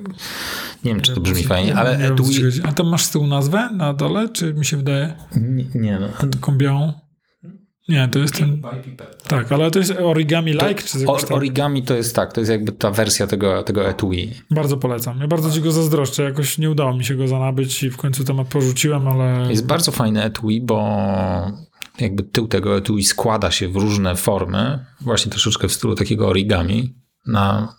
[0.83, 2.67] nie wiem, czy to brzmi fajnie, ale Nie.
[2.67, 5.13] A tam masz z tyłu nazwę na dole, czy mi się wydaje?
[5.35, 6.29] Nie, nie no.
[6.29, 6.93] Taką białą?
[7.89, 8.61] Nie, to jest ten.
[9.27, 11.31] Tak, ale to jest origami like, czy coś O, tak?
[11.31, 14.33] origami to jest tak, to jest jakby ta wersja tego, tego etui.
[14.51, 15.19] Bardzo polecam.
[15.19, 16.23] Ja bardzo ci go zazdroszczę.
[16.23, 19.47] Jakoś nie udało mi się go zanabyć i w końcu temat porzuciłem, ale.
[19.49, 20.97] Jest bardzo fajne etui, bo
[21.99, 26.95] jakby tył tego etui składa się w różne formy, właśnie troszeczkę w stylu takiego origami,
[27.27, 27.75] na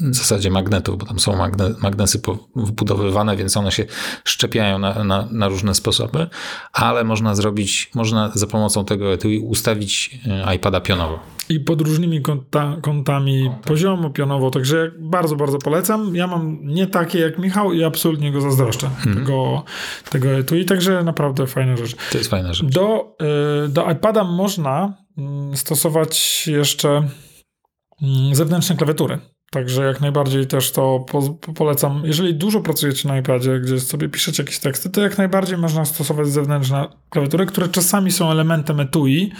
[0.00, 2.20] zasadzie magnetów, bo tam są magne, magnesy
[2.56, 3.84] wbudowywane, więc one się
[4.24, 6.26] szczepiają na, na, na różne sposoby,
[6.72, 11.18] ale można zrobić, można za pomocą tego etui ustawić e, iPada pionowo.
[11.48, 16.16] I pod różnymi kąta, kątami poziomo, pionowo, także bardzo, bardzo polecam.
[16.16, 19.16] Ja mam nie takie jak Michał i absolutnie go zazdroszczę Mhm.
[19.16, 19.64] tego,
[20.10, 21.96] tego etui, także naprawdę fajna rzecz.
[22.12, 22.72] To jest fajna rzecz.
[22.72, 23.16] Do,
[23.64, 26.88] y, do iPada można mm, stosować jeszcze
[28.02, 29.18] mm, zewnętrzne klawiatury.
[29.50, 32.02] Także jak najbardziej też to po, po- polecam.
[32.04, 36.28] Jeżeli dużo pracujecie na iPadzie, gdzie sobie piszecie jakieś teksty, to jak najbardziej można stosować
[36.28, 39.32] zewnętrzne klawiatury, które czasami są elementem etui.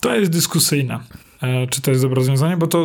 [0.00, 0.98] To jest dyskusyjne,
[1.42, 2.84] e, czy to jest dobre rozwiązanie, bo to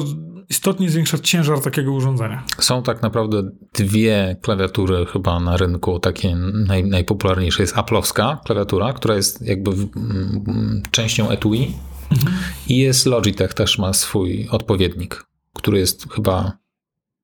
[0.50, 2.44] istotnie zwiększa ciężar takiego urządzenia.
[2.60, 9.16] Są tak naprawdę dwie klawiatury chyba na rynku, takie naj, najpopularniejsze jest Apple'owska klawiatura, która
[9.16, 11.74] jest jakby w, m, częścią etui
[12.12, 12.34] mhm.
[12.68, 16.58] i jest Logitech, też ma swój odpowiednik, który jest chyba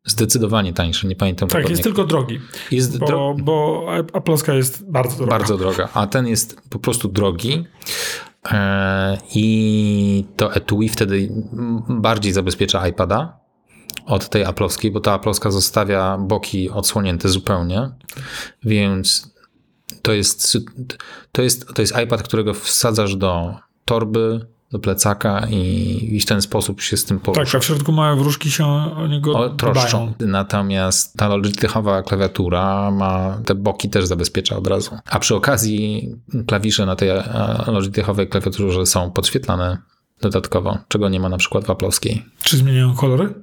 [0.05, 1.49] zdecydowanie tańszy, nie pamiętam.
[1.49, 2.39] Tak, jest tylko drogi.
[2.71, 3.35] Jest bo, dro...
[3.39, 5.31] bo Apple'owska jest bardzo droga.
[5.31, 7.65] Bardzo droga, a ten jest po prostu drogi.
[8.51, 11.29] E, I to etui wtedy
[11.89, 13.39] bardziej zabezpiecza iPada
[14.05, 17.89] od tej aplowskiej, bo ta aplowska zostawia boki odsłonięte zupełnie,
[18.63, 19.35] więc
[20.01, 20.57] to jest,
[21.31, 26.41] to jest, to jest iPad, którego wsadzasz do torby, do plecaka i, i w ten
[26.41, 27.45] sposób się z tym porusza.
[27.45, 30.13] Tak, a w środku małe wróżki się o niego o, troszczą.
[30.19, 34.97] Natomiast ta Logitechowa klawiatura ma te boki też zabezpiecza od razu.
[35.06, 36.10] A przy okazji
[36.47, 37.10] klawisze na tej
[37.67, 39.77] Logitechowej klawiaturze są podświetlane
[40.21, 42.21] dodatkowo, czego nie ma na przykład w Apple'owskiej.
[42.41, 43.34] Czy zmieniają kolory?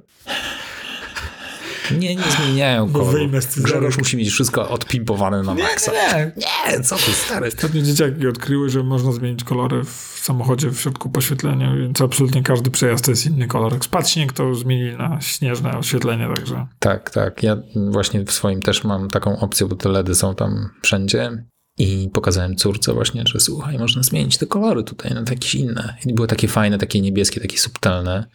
[1.91, 3.17] Nie, nie zmieniają koloru.
[3.57, 5.91] Grzegorz musi mieć wszystko odpimpowane na maksa.
[5.91, 7.47] Nie, nie, nie co ty stary.
[7.47, 12.71] Ostatnio dzieciaki odkryły, że można zmienić kolory w samochodzie w środku poświetlenia, więc absolutnie każdy
[12.71, 13.73] przejazd to jest inny kolor.
[13.73, 16.67] Jak spadł śnieg, to zmienili na śnieżne oświetlenie, także...
[16.79, 17.43] Tak, tak.
[17.43, 21.45] Ja właśnie w swoim też mam taką opcję, bo te LEDy są tam wszędzie.
[21.77, 25.97] I pokazałem córce właśnie, że słuchaj, można zmienić te kolory tutaj na jakieś inne.
[26.05, 28.25] I były takie fajne, takie niebieskie, takie subtelne.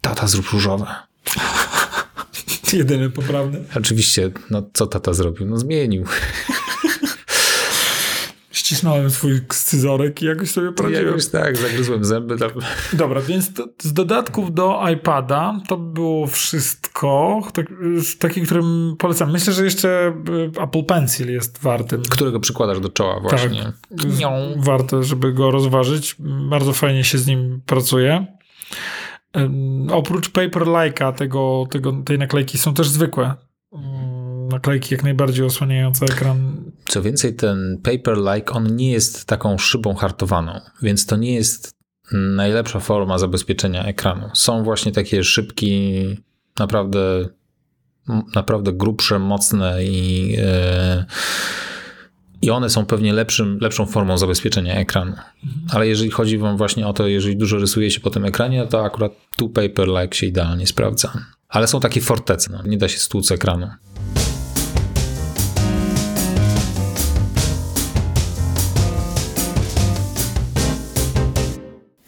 [0.00, 0.86] Tata zrób różowe.
[2.72, 3.64] Jedyny poprawny.
[3.76, 5.46] Oczywiście, no co tata zrobił?
[5.46, 6.04] No zmienił.
[8.50, 11.06] Ścisnąłem swój scyzorek i jakoś sobie poradziłem.
[11.06, 12.38] Jakoś tak, zagryzłem zęby.
[12.38, 12.50] Tam.
[12.92, 17.42] Dobra, więc to, z dodatków do iPada to było wszystko.
[17.54, 17.66] Tak,
[18.18, 19.32] taki, którym polecam.
[19.32, 20.14] Myślę, że jeszcze
[20.56, 22.02] y, Apple Pencil jest wartym.
[22.10, 23.62] Którego przykładasz do czoła właśnie.
[23.62, 26.16] Tak, warte, żeby go rozważyć.
[26.50, 28.26] Bardzo fajnie się z nim pracuje.
[29.90, 33.34] Oprócz Paper Like'a tego, tego, tej naklejki są też zwykłe
[33.72, 36.56] mm, naklejki jak najbardziej osłaniające ekran.
[36.84, 41.72] Co więcej, ten Paper Like on nie jest taką szybą hartowaną, więc to nie jest
[42.12, 44.30] najlepsza forma zabezpieczenia ekranu.
[44.34, 46.04] Są właśnie takie szybki,
[46.58, 47.28] naprawdę
[48.34, 51.04] naprawdę grubsze, mocne i yy,
[52.42, 55.16] i one są pewnie lepszym, lepszą formą zabezpieczenia ekranu.
[55.72, 58.84] Ale jeżeli chodzi wam właśnie o to, jeżeli dużo rysuje się po tym ekranie, to
[58.84, 61.12] akurat tu Paper Like się idealnie sprawdza.
[61.48, 63.70] Ale są takie fortece, no, nie da się stłuc ekranu.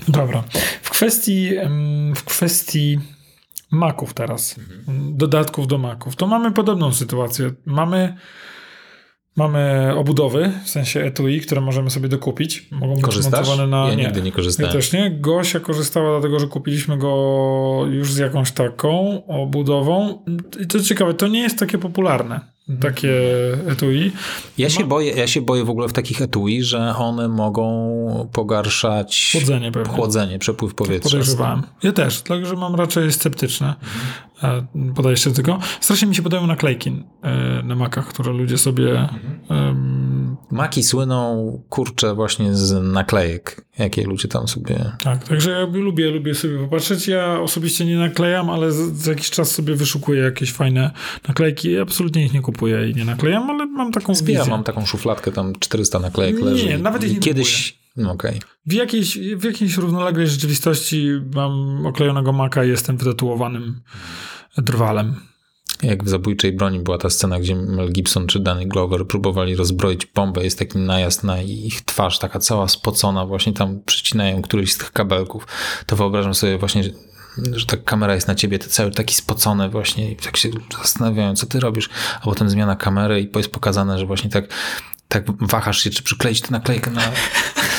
[0.08, 0.44] Dobra.
[0.82, 1.50] W kwestii,
[2.16, 2.98] w kwestii
[3.70, 5.16] Maców teraz, mhm.
[5.16, 7.52] dodatków do Maców, to mamy podobną sytuację.
[7.66, 8.16] Mamy
[9.36, 12.68] Mamy obudowy, w sensie etui, które możemy sobie dokupić.
[12.70, 13.88] Mogą być montowane na...
[13.88, 14.70] Ja nigdy nie korzystałem.
[14.70, 15.10] Ja też nie.
[15.10, 20.24] Gosia korzystała dlatego, że kupiliśmy go już z jakąś taką obudową.
[20.60, 23.12] I to ciekawe, to nie jest takie popularne takie
[23.68, 24.12] etui.
[24.58, 29.30] Ja się, boję, ja się boję w ogóle w takich etui, że one mogą pogarszać
[29.32, 29.94] chłodzenie, pewnie.
[29.94, 31.10] chłodzenie przepływ powietrza.
[31.10, 31.62] Podejrzewałem.
[31.82, 33.74] Ja też, także mam raczej sceptyczne
[34.94, 35.58] podejście do tego.
[35.80, 40.03] Strasznie mi się podają naklejki e, na makach, które ludzie sobie mhm.
[40.50, 44.92] Maki słyną, kurczę, właśnie z naklejek, jakie ludzie tam sobie...
[45.00, 47.08] Tak, także ja lubię, lubię sobie popatrzeć.
[47.08, 50.90] Ja osobiście nie naklejam, ale za jakiś czas sobie wyszukuję jakieś fajne
[51.28, 51.72] naklejki.
[51.72, 54.56] Ja absolutnie ich nie kupuję i nie naklejam, ale mam taką Zbieram, wizję.
[54.56, 56.66] mam taką szufladkę, tam 400 naklejek leży.
[56.66, 57.84] Nie, nawet ich nie Kiedyś...
[57.96, 58.38] No okay.
[58.66, 63.80] w, jakiejś, w jakiejś równoległej rzeczywistości mam oklejonego maka i jestem wytatuowanym
[64.58, 65.14] drwalem
[65.86, 70.06] jak w Zabójczej Broni była ta scena, gdzie Mel Gibson czy Danny Glover próbowali rozbroić
[70.06, 74.78] bombę, jest taki najazd na ich twarz, taka cała spocona, właśnie tam przycinają któryś z
[74.78, 75.46] tych kabelków,
[75.86, 76.82] to wyobrażam sobie właśnie,
[77.52, 81.36] że ta kamera jest na ciebie, te cały taki spocone właśnie i tak się zastanawiają,
[81.36, 81.88] co ty robisz,
[82.20, 84.48] a potem zmiana kamery i jest pokazane, że właśnie tak
[85.08, 87.02] tak wahasz się, czy przykleić tę naklejkę na,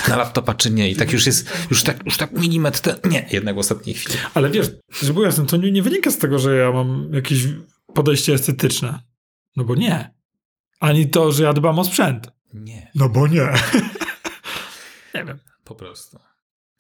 [0.10, 0.90] na laptopa, czy nie.
[0.90, 4.20] I tak już jest, już tak, już tak milimetr, te, nie, jednak w ostatniej chwili.
[4.34, 4.68] Ale wiesz,
[5.02, 7.48] żeby było jasne, to nie, wynika z tego, że ja mam jakieś
[7.96, 9.00] podejście estetyczne.
[9.56, 10.14] No bo nie.
[10.80, 12.32] Ani to, że ja dbam o sprzęt.
[12.54, 12.92] Nie.
[12.96, 13.42] No bo nie.
[15.16, 15.40] nie wiem.
[15.64, 16.20] Po prostu.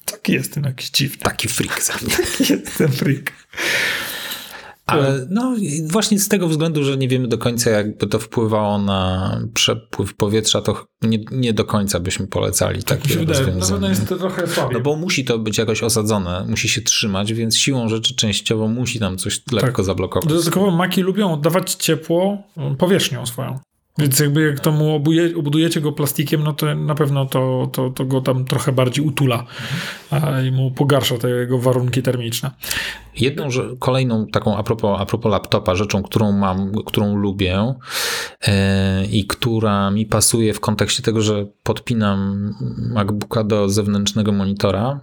[0.06, 1.17] Taki jestem jakiś dziwny.
[1.17, 2.15] Taki freak za mnie.
[2.17, 3.32] Taki jestem freak.
[4.85, 5.55] Ale no
[5.91, 10.61] właśnie z tego względu, że nie wiemy do końca, jakby to wpływało na przepływ powietrza,
[10.61, 13.71] to nie, nie do końca byśmy polecali tak takie rozwiązanie.
[13.71, 14.73] Pewno jest to trochę słabiej.
[14.73, 18.99] No bo musi to być jakoś osadzone, musi się trzymać, więc siłą rzeczy częściowo musi
[18.99, 19.85] tam coś lekko tak.
[19.85, 20.29] zablokować.
[20.29, 22.43] Dodatkowo maki lubią oddawać ciepło
[22.77, 23.59] powierzchnią swoją.
[23.97, 27.89] Więc jakby jak to mu obuje, obudujecie go plastikiem, no to na pewno to, to,
[27.89, 29.45] to go tam trochę bardziej utula
[30.47, 32.51] i mu pogarsza te jego warunki termiczne.
[33.19, 37.73] Jedną, że kolejną taką a propos, a propos laptopa, rzeczą, którą mam, którą lubię
[38.47, 38.53] yy,
[39.12, 44.99] i która mi pasuje w kontekście tego, że podpinam MacBooka do zewnętrznego monitora,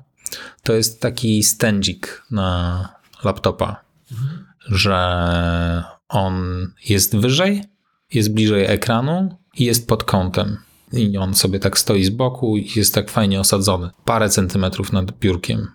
[0.63, 2.89] to jest taki stędzik na
[3.25, 4.47] laptopa, mhm.
[4.69, 7.72] że on jest wyżej,
[8.15, 10.57] jest bliżej ekranu i jest pod kątem.
[10.93, 13.91] I on sobie tak stoi z boku i jest tak fajnie osadzony.
[14.05, 15.69] Parę centymetrów nad biurkiem.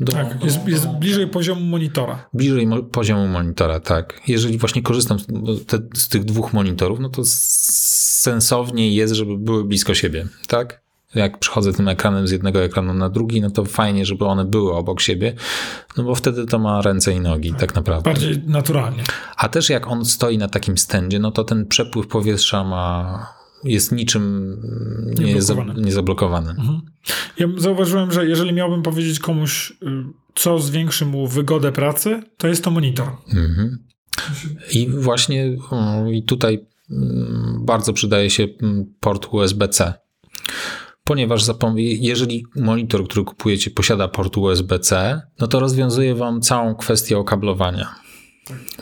[0.00, 2.28] Do, tak, jest, jest, bliżej poziomu monitora.
[2.34, 4.20] Bliżej mo poziomu monitora, tak.
[4.28, 5.26] Jeżeli właśnie korzystam z,
[5.66, 10.85] te, z, tych dwóch monitorów, no to sensownie jest, żeby były blisko siebie, tak?
[11.14, 14.72] Jak przychodzę tym ekranem z jednego ekranu na drugi, no to fajnie, żeby one były
[14.72, 15.34] obok siebie,
[15.96, 18.10] no bo wtedy to ma ręce i nogi tak, naprawdę.
[18.10, 19.04] Bardziej naturalnie.
[19.36, 23.92] A też jak on stoi na takim stędzie, no to ten przepływ powietrza ma jest
[23.92, 24.56] niczym
[25.18, 26.50] nie jest niezablokowany.
[26.50, 26.80] Mhm.
[27.38, 29.74] Ja zauważyłem, że jeżeli miałbym powiedzieć komuś, y,
[30.34, 33.08] co zwiększy mu wygodę pracy, to jest to monitor.
[33.28, 33.78] Mhm.
[34.72, 35.56] I właśnie
[36.12, 38.48] i tutaj mm, bardzo przydaje się
[39.00, 39.94] port USB-C
[41.06, 41.42] ponieważ
[41.76, 47.94] jeżeli monitor, który kupujecie, posiada port USB-C, no to rozwiązuje wam całą kwestię okablowania.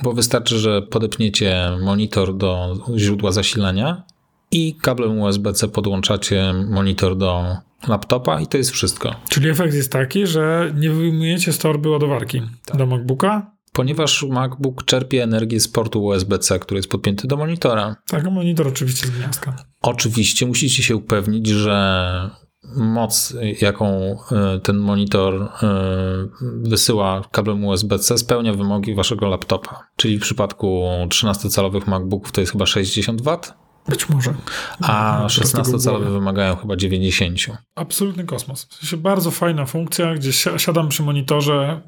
[0.03, 4.03] Bo wystarczy, że podepniecie monitor do źródła zasilania
[4.51, 7.57] i kablem USB-C podłączacie monitor do
[7.89, 9.15] laptopa i to jest wszystko.
[9.29, 12.77] Czyli efekt jest taki, że nie wyjmujecie z torby ładowarki tak.
[12.77, 17.97] do MacBooka, ponieważ MacBook czerpie energię z portu USB-C, który jest podpięty do monitora.
[18.09, 19.57] Tak, monitor oczywiście z gniazdka.
[19.83, 22.31] Oczywiście musicie się upewnić, że
[22.77, 25.49] moc, jaką e, ten monitor e,
[26.43, 29.87] wysyła kablem USB-C, spełnia wymogi waszego laptopa.
[29.97, 33.39] Czyli w przypadku 13-calowych MacBooków to jest chyba 60 W.
[33.89, 34.35] Być może.
[34.81, 37.39] A 16-calowe wymagają chyba 90.
[37.75, 38.65] Absolutny kosmos.
[38.65, 41.81] W sensie bardzo fajna funkcja, gdzie siadam przy monitorze,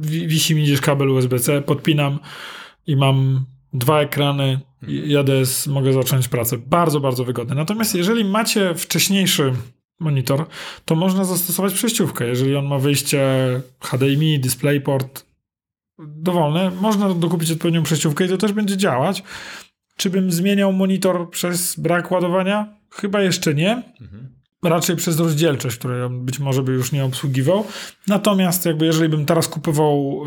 [0.00, 2.18] wisi mi gdzieś kabel USB-C, podpinam
[2.86, 6.58] i mam dwa ekrany, jadę, z, mogę zacząć pracę.
[6.58, 7.54] Bardzo, bardzo wygodne.
[7.54, 9.52] Natomiast jeżeli macie wcześniejszy
[10.00, 10.46] monitor,
[10.84, 12.26] to można zastosować przejściówkę.
[12.26, 13.20] Jeżeli on ma wyjście
[13.80, 15.26] HDMI, DisplayPort
[15.98, 19.22] dowolne, można dokupić odpowiednią przejściówkę i to też będzie działać.
[19.96, 22.76] Czy bym zmieniał monitor przez brak ładowania?
[22.90, 23.82] Chyba jeszcze nie.
[24.00, 24.36] Mhm
[24.68, 27.64] raczej przez rozdzielczość, której być może by już nie obsługiwał.
[28.08, 30.22] Natomiast jakby jeżeli bym teraz kupował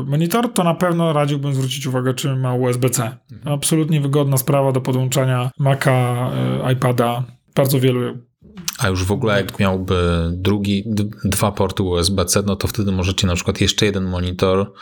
[0.00, 3.16] y, monitor, to na pewno radziłbym zwrócić uwagę, czy ma USB-C.
[3.32, 3.54] Mhm.
[3.54, 6.30] Absolutnie wygodna sprawa do podłączania Maca,
[6.68, 7.24] y, iPada.
[7.54, 8.18] Bardzo wielu
[8.78, 10.84] a już w ogóle jak miałby drugi,
[11.24, 14.72] dwa porty USB-C, no to wtedy możecie na przykład jeszcze jeden monitor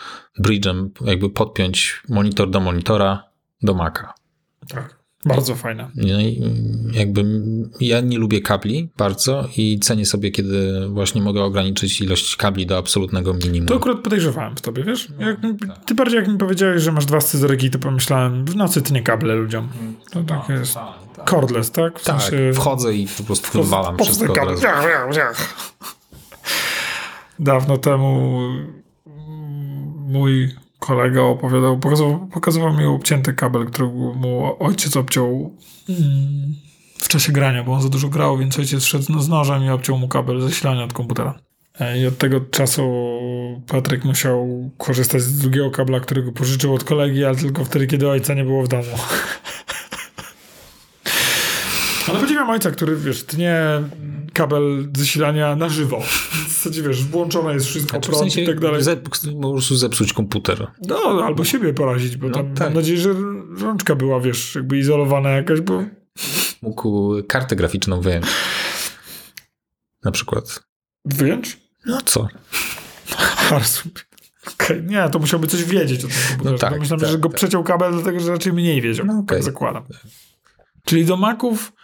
[0.41, 3.25] bridge'em jakby podpiąć monitor do monitora
[3.63, 4.18] do Maca.
[4.69, 4.99] Tak.
[5.25, 5.91] Bardzo fajne.
[5.95, 6.43] No i
[6.93, 7.25] jakby
[7.81, 12.79] ja nie lubię kabli bardzo i cenię sobie, kiedy właśnie mogę ograniczyć ilość kabli do
[12.79, 13.69] absolutnego minimum.
[13.69, 15.09] To akurat podejrzewałem w tobie, wiesz?
[15.19, 15.85] No, jak, tak.
[15.85, 19.03] Ty bardziej jak mi powiedziałeś, że masz dwa scyzoryki, to pomyślałem, w nocy ty nie
[19.03, 19.69] kable ludziom.
[20.11, 20.75] To tak jest.
[20.75, 21.31] Tak.
[21.31, 22.01] Cordless, tak?
[22.01, 22.53] W tak, sensie...
[22.55, 24.61] wchodzę i po prostu wywalam wszystko po od
[27.39, 28.41] Dawno temu
[30.09, 35.57] mój kolega opowiadał, pokazywał, pokazywał mi obcięty kabel, który mu ojciec obciął
[36.99, 39.99] w czasie grania, bo on za dużo grał, więc ojciec szedł z nożem i obciął
[39.99, 41.39] mu kabel zasilania od komputera.
[41.81, 42.83] E, I od tego czasu
[43.67, 48.35] Patryk musiał korzystać z drugiego kabla, którego pożyczył od kolegi, ale tylko wtedy, kiedy ojca
[48.35, 48.85] nie było w domu.
[52.09, 53.61] Ale podziwiam ojca, który, wiesz, tnie
[54.33, 56.03] kabel zasilania na żywo.
[56.59, 58.83] Zasadzie, wiesz, włączone jest wszystko, znaczy, prąd w sensie i tak dalej.
[58.83, 59.09] Zep,
[59.43, 60.67] po prostu zepsuć komputer.
[60.89, 62.67] No, albo siebie porazić, bo no, tam tak.
[62.67, 63.15] mam nadzieję, że
[63.61, 65.85] rączka była, wiesz, jakby izolowana jakaś, bo...
[66.63, 68.27] Mógł kartę graficzną wyjąć.
[70.05, 70.63] Na przykład.
[71.05, 71.61] Wyjąć?
[71.87, 72.29] No co?
[74.55, 74.83] Okay.
[74.83, 76.53] Nie, to musiałby coś wiedzieć o tym komputerze.
[76.53, 77.37] No tak, Myślałem, tak, że go tak.
[77.37, 79.07] przeciął kabel, dlatego że raczej mniej wiedział.
[79.07, 79.27] No, okay.
[79.27, 79.85] Tak zakładam.
[80.85, 81.78] Czyli do Maców to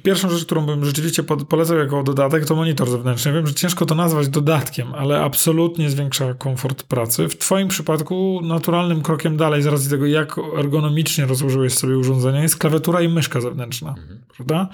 [0.00, 3.32] pierwszą rzecz, którą bym rzeczywiście polecał jako dodatek, to monitor zewnętrzny.
[3.32, 7.28] Wiem, że ciężko to nazwać dodatkiem, ale absolutnie zwiększa komfort pracy.
[7.28, 12.56] W Twoim przypadku naturalnym krokiem dalej, z racji tego, jak ergonomicznie rozłożyłeś sobie urządzenie, jest
[12.56, 14.20] klawiatura i myszka zewnętrzna, mhm.
[14.36, 14.68] prawda?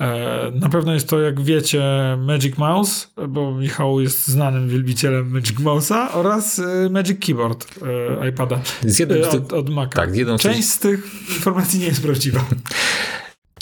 [0.00, 1.82] E, na pewno jest to, jak wiecie,
[2.18, 7.66] Magic Mouse, bo Michał jest znanym wielbicielem Magic Mouse'a oraz e, Magic Keyboard
[8.22, 9.96] e, iPada z jednym z tych, od, od Maca.
[9.96, 12.44] Tak, jedną Część z tych informacji nie jest prawdziwa.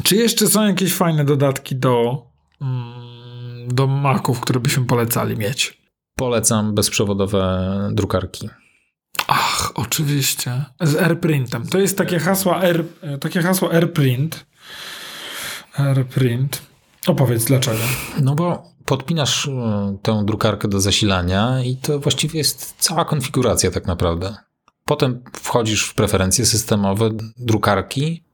[0.03, 2.27] Czy jeszcze są jakieś fajne dodatki do,
[2.61, 5.83] mm, do Maców, które byśmy polecali mieć?
[6.17, 8.49] Polecam bezprzewodowe drukarki.
[9.27, 10.65] Ach, oczywiście.
[10.81, 11.67] Z AirPrintem.
[11.67, 12.85] To jest takie hasło Air,
[13.21, 14.47] takie hasło AirPrint.
[15.77, 16.63] AirPrint.
[17.07, 17.81] Opowiedz dlaczego.
[18.21, 23.87] No bo podpinasz e, tę drukarkę do zasilania i to właściwie jest cała konfiguracja tak
[23.87, 24.37] naprawdę.
[24.85, 28.25] Potem wchodzisz w preferencje systemowe drukarki.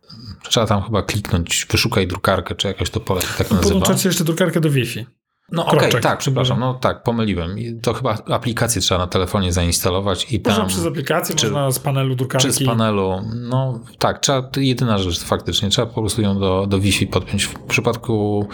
[0.49, 3.63] Trzeba tam chyba kliknąć, wyszukaj drukarkę, czy jakoś to pole tak nazywa.
[3.63, 5.07] Podłączacie jeszcze drukarkę do Wi-Fi.
[5.53, 7.59] No okej, okay, tak, przepraszam, no tak, pomyliłem.
[7.59, 10.53] I to chyba aplikację trzeba na telefonie zainstalować i tam...
[10.53, 12.47] Można przez aplikację, czy, można z panelu drukarki.
[12.47, 16.79] Czy z panelu, no tak, trzeba, jedyna rzecz faktycznie, trzeba po prostu ją do, do
[16.79, 17.45] Wi-Fi podpiąć.
[17.45, 18.47] W przypadku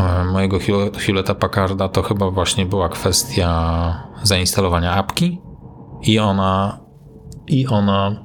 [0.00, 0.58] e, mojego
[0.98, 5.40] Hewletta Packarda to chyba właśnie była kwestia zainstalowania apki
[6.02, 6.80] i ona
[7.46, 8.24] i ona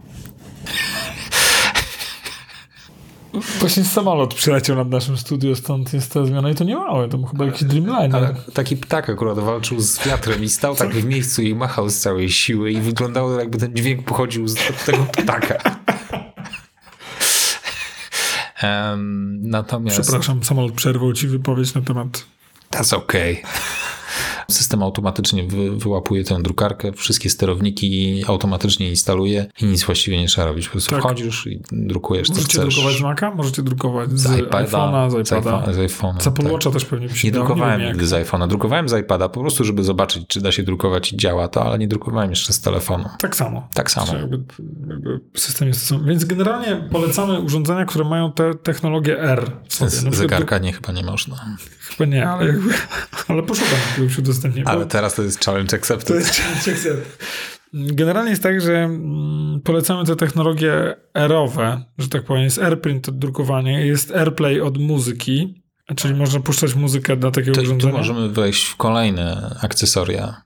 [3.60, 7.24] Właśnie samolot przyleciał nad naszym studio, stąd jest ta zmiana i to nie małe, to
[7.24, 8.16] chyba jakiś Dreamliner.
[8.16, 12.00] Ale taki ptak akurat walczył z wiatrem i stał tak w miejscu i machał z
[12.00, 14.56] całej siły i wyglądało jakby ten dźwięk pochodził z
[14.86, 15.58] tego ptaka.
[18.64, 20.02] um, natomiast...
[20.02, 22.26] Przepraszam, samolot przerwał ci wypowiedź na temat...
[22.72, 23.38] That's okay.
[24.52, 30.48] System automatycznie wy, wyłapuje tę drukarkę, wszystkie sterowniki automatycznie instaluje i nic właściwie nie trzeba
[30.48, 30.66] robić.
[30.66, 31.00] Po prostu tak.
[31.00, 32.66] wchodzisz i drukujesz Możecie co chcesz.
[32.66, 35.74] Możecie drukować z Maca, możecie drukować z, z iPhone'a, z iPada.
[35.74, 36.74] Z iPhone'a, z Apple tak.
[36.74, 40.28] Też pewnie Nie drukowałem nie nigdy z iPhone'a, drukowałem z iPada po prostu, żeby zobaczyć,
[40.28, 43.10] czy da się drukować i działa to, ale nie drukowałem jeszcze z telefonu.
[43.20, 43.68] Tak samo.
[43.74, 44.14] Tak samo.
[44.14, 44.39] Jakby,
[44.89, 49.52] jakby system jest Więc generalnie polecamy urządzenia, które mają te technologię R.
[49.68, 49.91] Sobie.
[49.91, 51.36] Zegarka nie, chyba nie można.
[51.80, 52.74] Chyba nie, ale, jakby,
[53.28, 54.64] ale poszukam, jakby udostępnię.
[54.66, 56.08] Ale teraz to jest challenge accepted.
[56.08, 57.18] To jest challenge accepted.
[57.74, 63.18] Generalnie jest tak, że mm, polecamy te technologie erowe, że tak powiem, jest AirPrint od
[63.18, 65.64] drukowania, jest AirPlay od muzyki,
[65.96, 67.92] czyli można puszczać muzykę dla takiego to, urządzenia.
[67.92, 70.42] Tu możemy wejść w kolejne akcesoria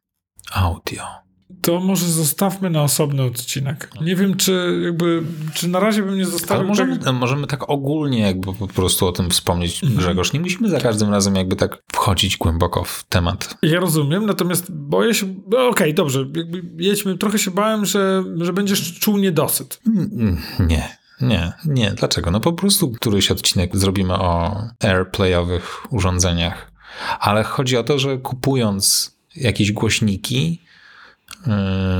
[0.53, 1.26] audio
[1.67, 3.91] to może zostawmy na osobny odcinek.
[4.01, 6.55] Nie wiem, czy jakby, czy na razie bym nie zostawił...
[6.55, 9.99] Ale możemy tak, możemy tak ogólnie jakby po prostu o tym wspomnieć, mhm.
[9.99, 10.33] Grzegorz.
[10.33, 13.57] Nie musimy za każdym razem jakby tak wchodzić głęboko w temat.
[13.61, 15.25] Ja rozumiem, natomiast boję się...
[15.25, 17.17] No okej, okay, dobrze, jakby jedźmy.
[17.17, 19.79] Trochę się bałem, że, że będziesz czuł niedosyt.
[19.87, 20.97] Mm, nie.
[21.21, 21.91] Nie, nie.
[21.91, 22.31] Dlaczego?
[22.31, 26.71] No po prostu któryś odcinek zrobimy o airplayowych urządzeniach.
[27.19, 30.66] Ale chodzi o to, że kupując jakieś głośniki,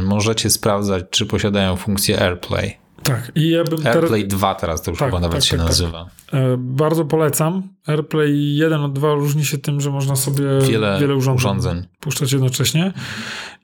[0.04, 2.78] możecie sprawdzać, czy posiadają funkcję AirPlay.
[3.04, 4.40] Tak, i ja bym AirPlay teraz...
[4.40, 5.68] 2 teraz to już tak, chyba nawet tak, się tak, tak.
[5.68, 6.10] nazywa.
[6.34, 7.64] E, bardzo polecam.
[7.86, 12.34] AirPlay 1 od 2 różni się tym, że można sobie wiele, wiele urządzeń, urządzeń puszczać
[12.34, 12.94] jednocześnie.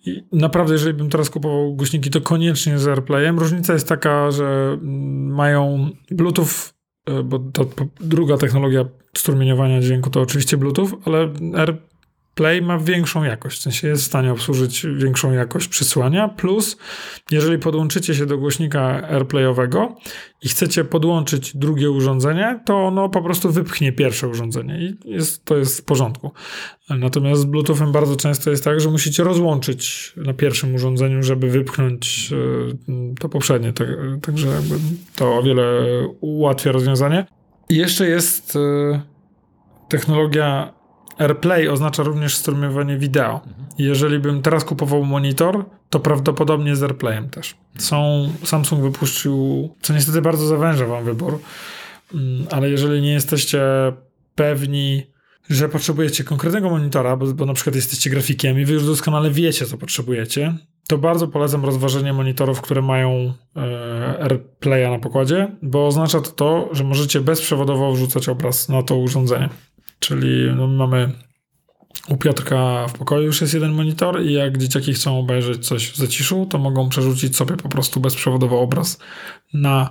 [0.05, 3.39] I naprawdę, jeżeli bym teraz kupował głośniki, to koniecznie z AirPlayem.
[3.39, 4.77] Różnica jest taka, że
[5.27, 6.73] mają Bluetooth,
[7.05, 7.65] e, bo to
[7.99, 8.85] druga technologia
[9.17, 11.33] strumieniowania dźwięku to oczywiście Bluetooth, ale
[12.35, 16.77] Play ma większą jakość, w sensie jest w stanie obsłużyć większą jakość przysłania, plus
[17.31, 19.95] jeżeli podłączycie się do głośnika AirPlayowego
[20.41, 25.57] i chcecie podłączyć drugie urządzenie, to ono po prostu wypchnie pierwsze urządzenie i jest, to
[25.57, 26.31] jest w porządku.
[26.89, 32.33] Natomiast z Bluetoothem bardzo często jest tak, że musicie rozłączyć na pierwszym urządzeniu, żeby wypchnąć
[32.89, 33.87] e, to poprzednie, tak,
[34.21, 34.47] także
[35.15, 35.81] to o wiele
[36.21, 37.25] ułatwia rozwiązanie.
[37.69, 39.01] I jeszcze jest e,
[39.89, 40.73] technologia
[41.17, 43.41] AirPlay oznacza również strumiowanie wideo.
[43.77, 47.55] Jeżeli bym teraz kupował monitor, to prawdopodobnie z AirPlayem też.
[47.77, 51.39] Są, Samsung wypuścił, co niestety bardzo zawęża wam wybór,
[52.13, 53.61] mm, ale jeżeli nie jesteście
[54.35, 55.03] pewni,
[55.49, 59.65] że potrzebujecie konkretnego monitora, bo, bo na przykład jesteście grafikiem i wy już doskonale wiecie,
[59.65, 60.53] co potrzebujecie,
[60.87, 66.69] to bardzo polecam rozważenie monitorów, które mają e, AirPlaya na pokładzie, bo oznacza to to,
[66.71, 69.49] że możecie bezprzewodowo wrzucać obraz na to urządzenie.
[70.03, 71.11] Czyli no, mamy
[72.09, 75.95] u Piotrka w pokoju już jest jeden monitor i jak dzieciaki chcą obejrzeć coś w
[75.95, 78.99] zaciszu, to mogą przerzucić sobie po prostu bezprzewodowo obraz
[79.53, 79.89] na,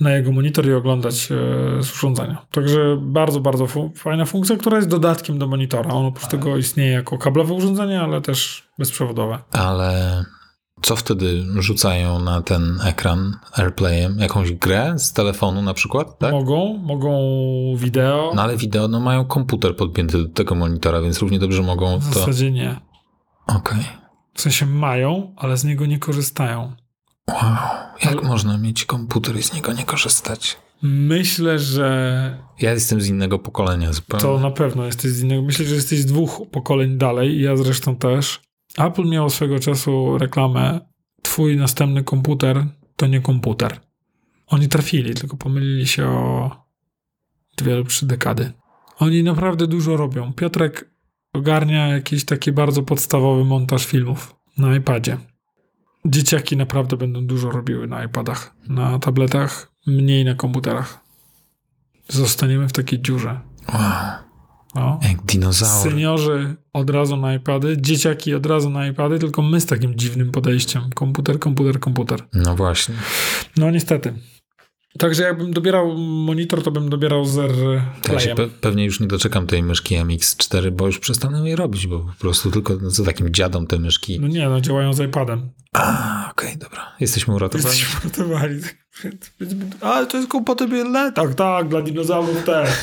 [0.00, 2.46] na jego monitor i oglądać e, z urządzenia.
[2.52, 5.90] Także bardzo, bardzo fu fajna funkcja, która jest dodatkiem do monitora.
[5.90, 9.38] On oprócz tego istnieje jako kablowe urządzenie, ale też bezprzewodowe.
[9.52, 10.24] Ale
[10.82, 14.18] co wtedy rzucają na ten ekran AirPlayem?
[14.18, 16.18] Jakąś grę z telefonu na przykład?
[16.18, 16.32] Tak?
[16.32, 17.18] Mogą, mogą
[17.76, 18.32] wideo.
[18.34, 22.08] No ale wideo, no mają komputer podpięty do tego monitora, więc równie dobrze mogą w
[22.08, 22.18] to...
[22.18, 22.80] zasadzie nie.
[23.46, 23.80] Okej.
[23.80, 23.84] Okay.
[24.34, 26.72] W sensie mają, ale z niego nie korzystają.
[27.28, 27.56] Wow,
[28.04, 28.22] jak ale...
[28.22, 30.56] można mieć komputer i z niego nie korzystać?
[30.82, 32.38] Myślę, że.
[32.60, 34.22] Ja jestem z innego pokolenia zupełnie.
[34.22, 35.42] To na pewno jesteś z innego.
[35.42, 38.40] Myślę, że jesteś z dwóch pokoleń dalej, i ja zresztą też.
[38.76, 40.80] Apple miało swego czasu reklamę:
[41.22, 42.66] Twój następny komputer
[42.96, 43.80] to nie komputer.
[44.46, 46.50] Oni trafili, tylko pomylili się o
[47.56, 48.52] dwie lub trzy dekady.
[48.98, 50.32] Oni naprawdę dużo robią.
[50.32, 50.90] Piotrek
[51.32, 55.18] ogarnia jakiś taki bardzo podstawowy montaż filmów na iPadzie.
[56.04, 61.00] dzieciaki naprawdę będą dużo robiły na iPadach, na tabletach, mniej na komputerach.
[62.08, 63.40] Zostaniemy w takiej dziurze.
[63.68, 64.25] Wow.
[64.76, 65.00] No.
[65.08, 65.90] Jak dinozaur.
[65.90, 70.32] Seniorzy od razu na iPady, dzieciaki od razu na iPady, tylko my z takim dziwnym
[70.32, 70.82] podejściem.
[70.94, 72.22] Komputer, komputer, komputer.
[72.32, 72.94] No właśnie.
[73.56, 74.12] No niestety.
[74.98, 77.36] Także jakbym dobierał monitor, to bym dobierał z
[78.12, 81.86] Ja się pe pewnie już nie doczekam tej myszki MX4, bo już przestanę je robić,
[81.86, 84.20] bo po prostu tylko za takim dziadom te myszki.
[84.20, 85.50] No nie, no działają z iPadem.
[85.72, 86.92] A, okej, dobra.
[87.00, 87.78] Jesteśmy uratowani.
[87.78, 88.60] Jesteśmy uratowani.
[89.80, 91.12] Ale to jest kompatybilne?
[91.12, 92.70] Tak, tak, dla dinozaurów też.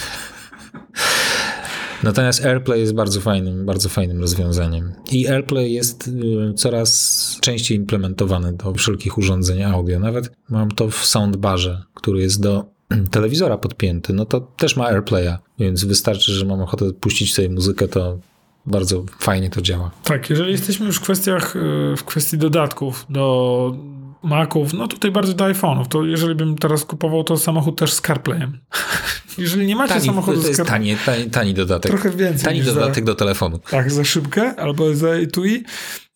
[2.04, 4.93] Natomiast AirPlay jest bardzo fajnym, bardzo fajnym rozwiązaniem.
[5.12, 9.99] I AirPlay jest y, coraz częściej implementowany do wszelkich urządzeń audio.
[9.99, 12.66] Nawet mam to w soundbarze, który jest do
[13.12, 14.14] telewizora podpięty.
[14.14, 18.20] No to też ma AirPlaya, więc wystarczy, że mam ochotę puścić sobie muzykę, to
[18.66, 19.91] bardzo fajnie to działa.
[20.04, 21.60] Tak, jeżeli jesteśmy już w kwestiach, y,
[21.97, 23.76] w kwestii dodatków do
[24.24, 28.02] Maców, no tutaj bardzo do iPhone'ów, to jeżeli bym teraz kupował to samochód też z
[28.02, 28.60] CarPlayem.
[29.38, 31.92] jeżeli nie macie Tani, samochodu to z CarPlayem, tani, tani, tani dodatek.
[31.92, 33.60] trochę więcej Tani niż za- dodatek do telefonu.
[33.70, 35.64] Tak, za szybkę albo za etui.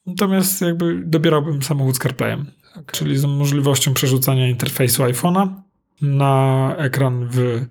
[0.05, 2.45] Natomiast jakby dobierałbym samochód z CarPlayem,
[2.91, 5.47] czyli z możliwością przerzucania interfejsu iPhone'a
[6.01, 7.65] na ekran w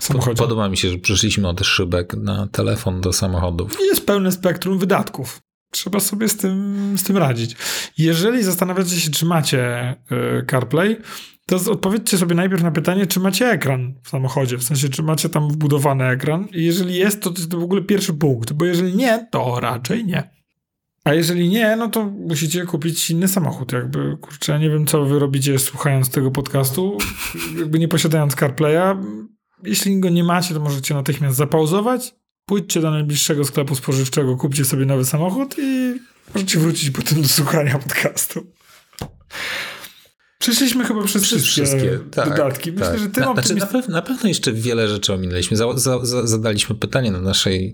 [0.00, 0.36] samochodzie.
[0.42, 3.76] Podoba mi się, że przeszliśmy od szybek na telefon do samochodów.
[3.80, 5.40] Jest pełne spektrum wydatków.
[5.72, 7.56] Trzeba sobie z tym, z tym radzić.
[7.98, 10.96] Jeżeli zastanawiacie się, czy macie y, CarPlay,
[11.46, 15.28] to odpowiedzcie sobie najpierw na pytanie, czy macie ekran w samochodzie, w sensie, czy macie
[15.28, 16.48] tam wbudowany ekran.
[16.52, 20.04] I jeżeli jest, to to jest w ogóle pierwszy punkt, bo jeżeli nie, to raczej
[20.04, 20.30] nie.
[21.04, 23.72] A jeżeli nie, no to musicie kupić inny samochód.
[23.72, 26.98] Jakby, kurczę, nie wiem, co wy robicie słuchając tego podcastu,
[27.58, 28.96] jakby nie posiadając CarPlaya.
[29.64, 32.14] Jeśli go nie macie, to możecie natychmiast zapauzować,
[32.52, 35.94] pójdźcie do najbliższego sklepu spożywczego, kupcie sobie nowy samochód i
[36.34, 38.46] możecie wrócić potem do słuchania podcastu.
[40.42, 42.72] Przeszliśmy chyba przez, Przez wszystkie, wszystkie, tak, dodatki.
[42.72, 42.98] Myślę, tak.
[42.98, 45.56] że tym na, znaczy, na, pew, na pewno jeszcze wiele rzeczy ominęliśmy.
[45.56, 47.72] Za, za, za, zadaliśmy pytanie na naszej,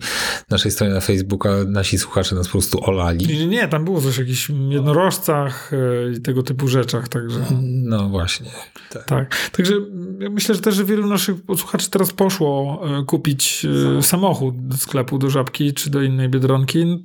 [0.50, 1.50] naszej stronie na Facebooka.
[1.66, 3.26] Nasi słuchacze nas po prostu olali.
[3.26, 7.40] Nie, nie, tam było coś o jakichś jednorożcach e, i tego typu rzeczach, także...
[7.62, 8.50] No właśnie.
[8.90, 9.04] Tak.
[9.04, 9.50] Tak.
[9.50, 9.74] Także
[10.18, 13.66] ja myślę, że też że wielu naszych słuchaczy teraz poszło e, kupić
[13.98, 16.98] e, samochód do sklepu, do żabki, czy do innej biedronki, no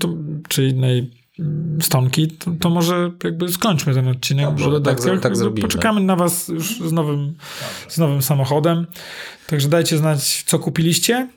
[0.47, 1.22] czy innej
[1.81, 5.05] stonki, to, to może jakby skończmy ten odcinek Dobrze, o dodatkach.
[5.05, 5.67] tak- tak zrobimy.
[5.67, 7.33] Poczekamy na was już z nowym,
[7.87, 8.87] z nowym samochodem.
[9.47, 11.29] Także dajcie znać, co kupiliście.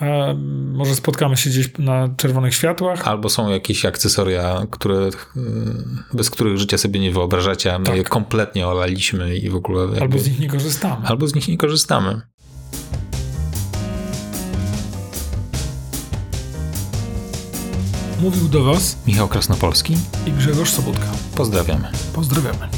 [0.00, 0.34] E,
[0.72, 3.08] może spotkamy się gdzieś na czerwonych światłach.
[3.08, 4.96] Albo są jakieś akcesoria, które,
[5.36, 7.96] mm, bez których życia sobie nie wyobrażacie, a my Tak.
[7.96, 9.82] je kompletnie olaliśmy i w ogóle...
[9.82, 11.06] Jakby, Albo z nich nie korzystamy.
[11.06, 12.20] albo z nich nie korzystamy.
[18.22, 19.96] Mówił do was Michał Krasnopolski.
[20.26, 21.06] i Grzegorz Sobotka.
[21.34, 21.90] Pozdrawiamy.
[22.14, 22.68] Pozdrawiamy.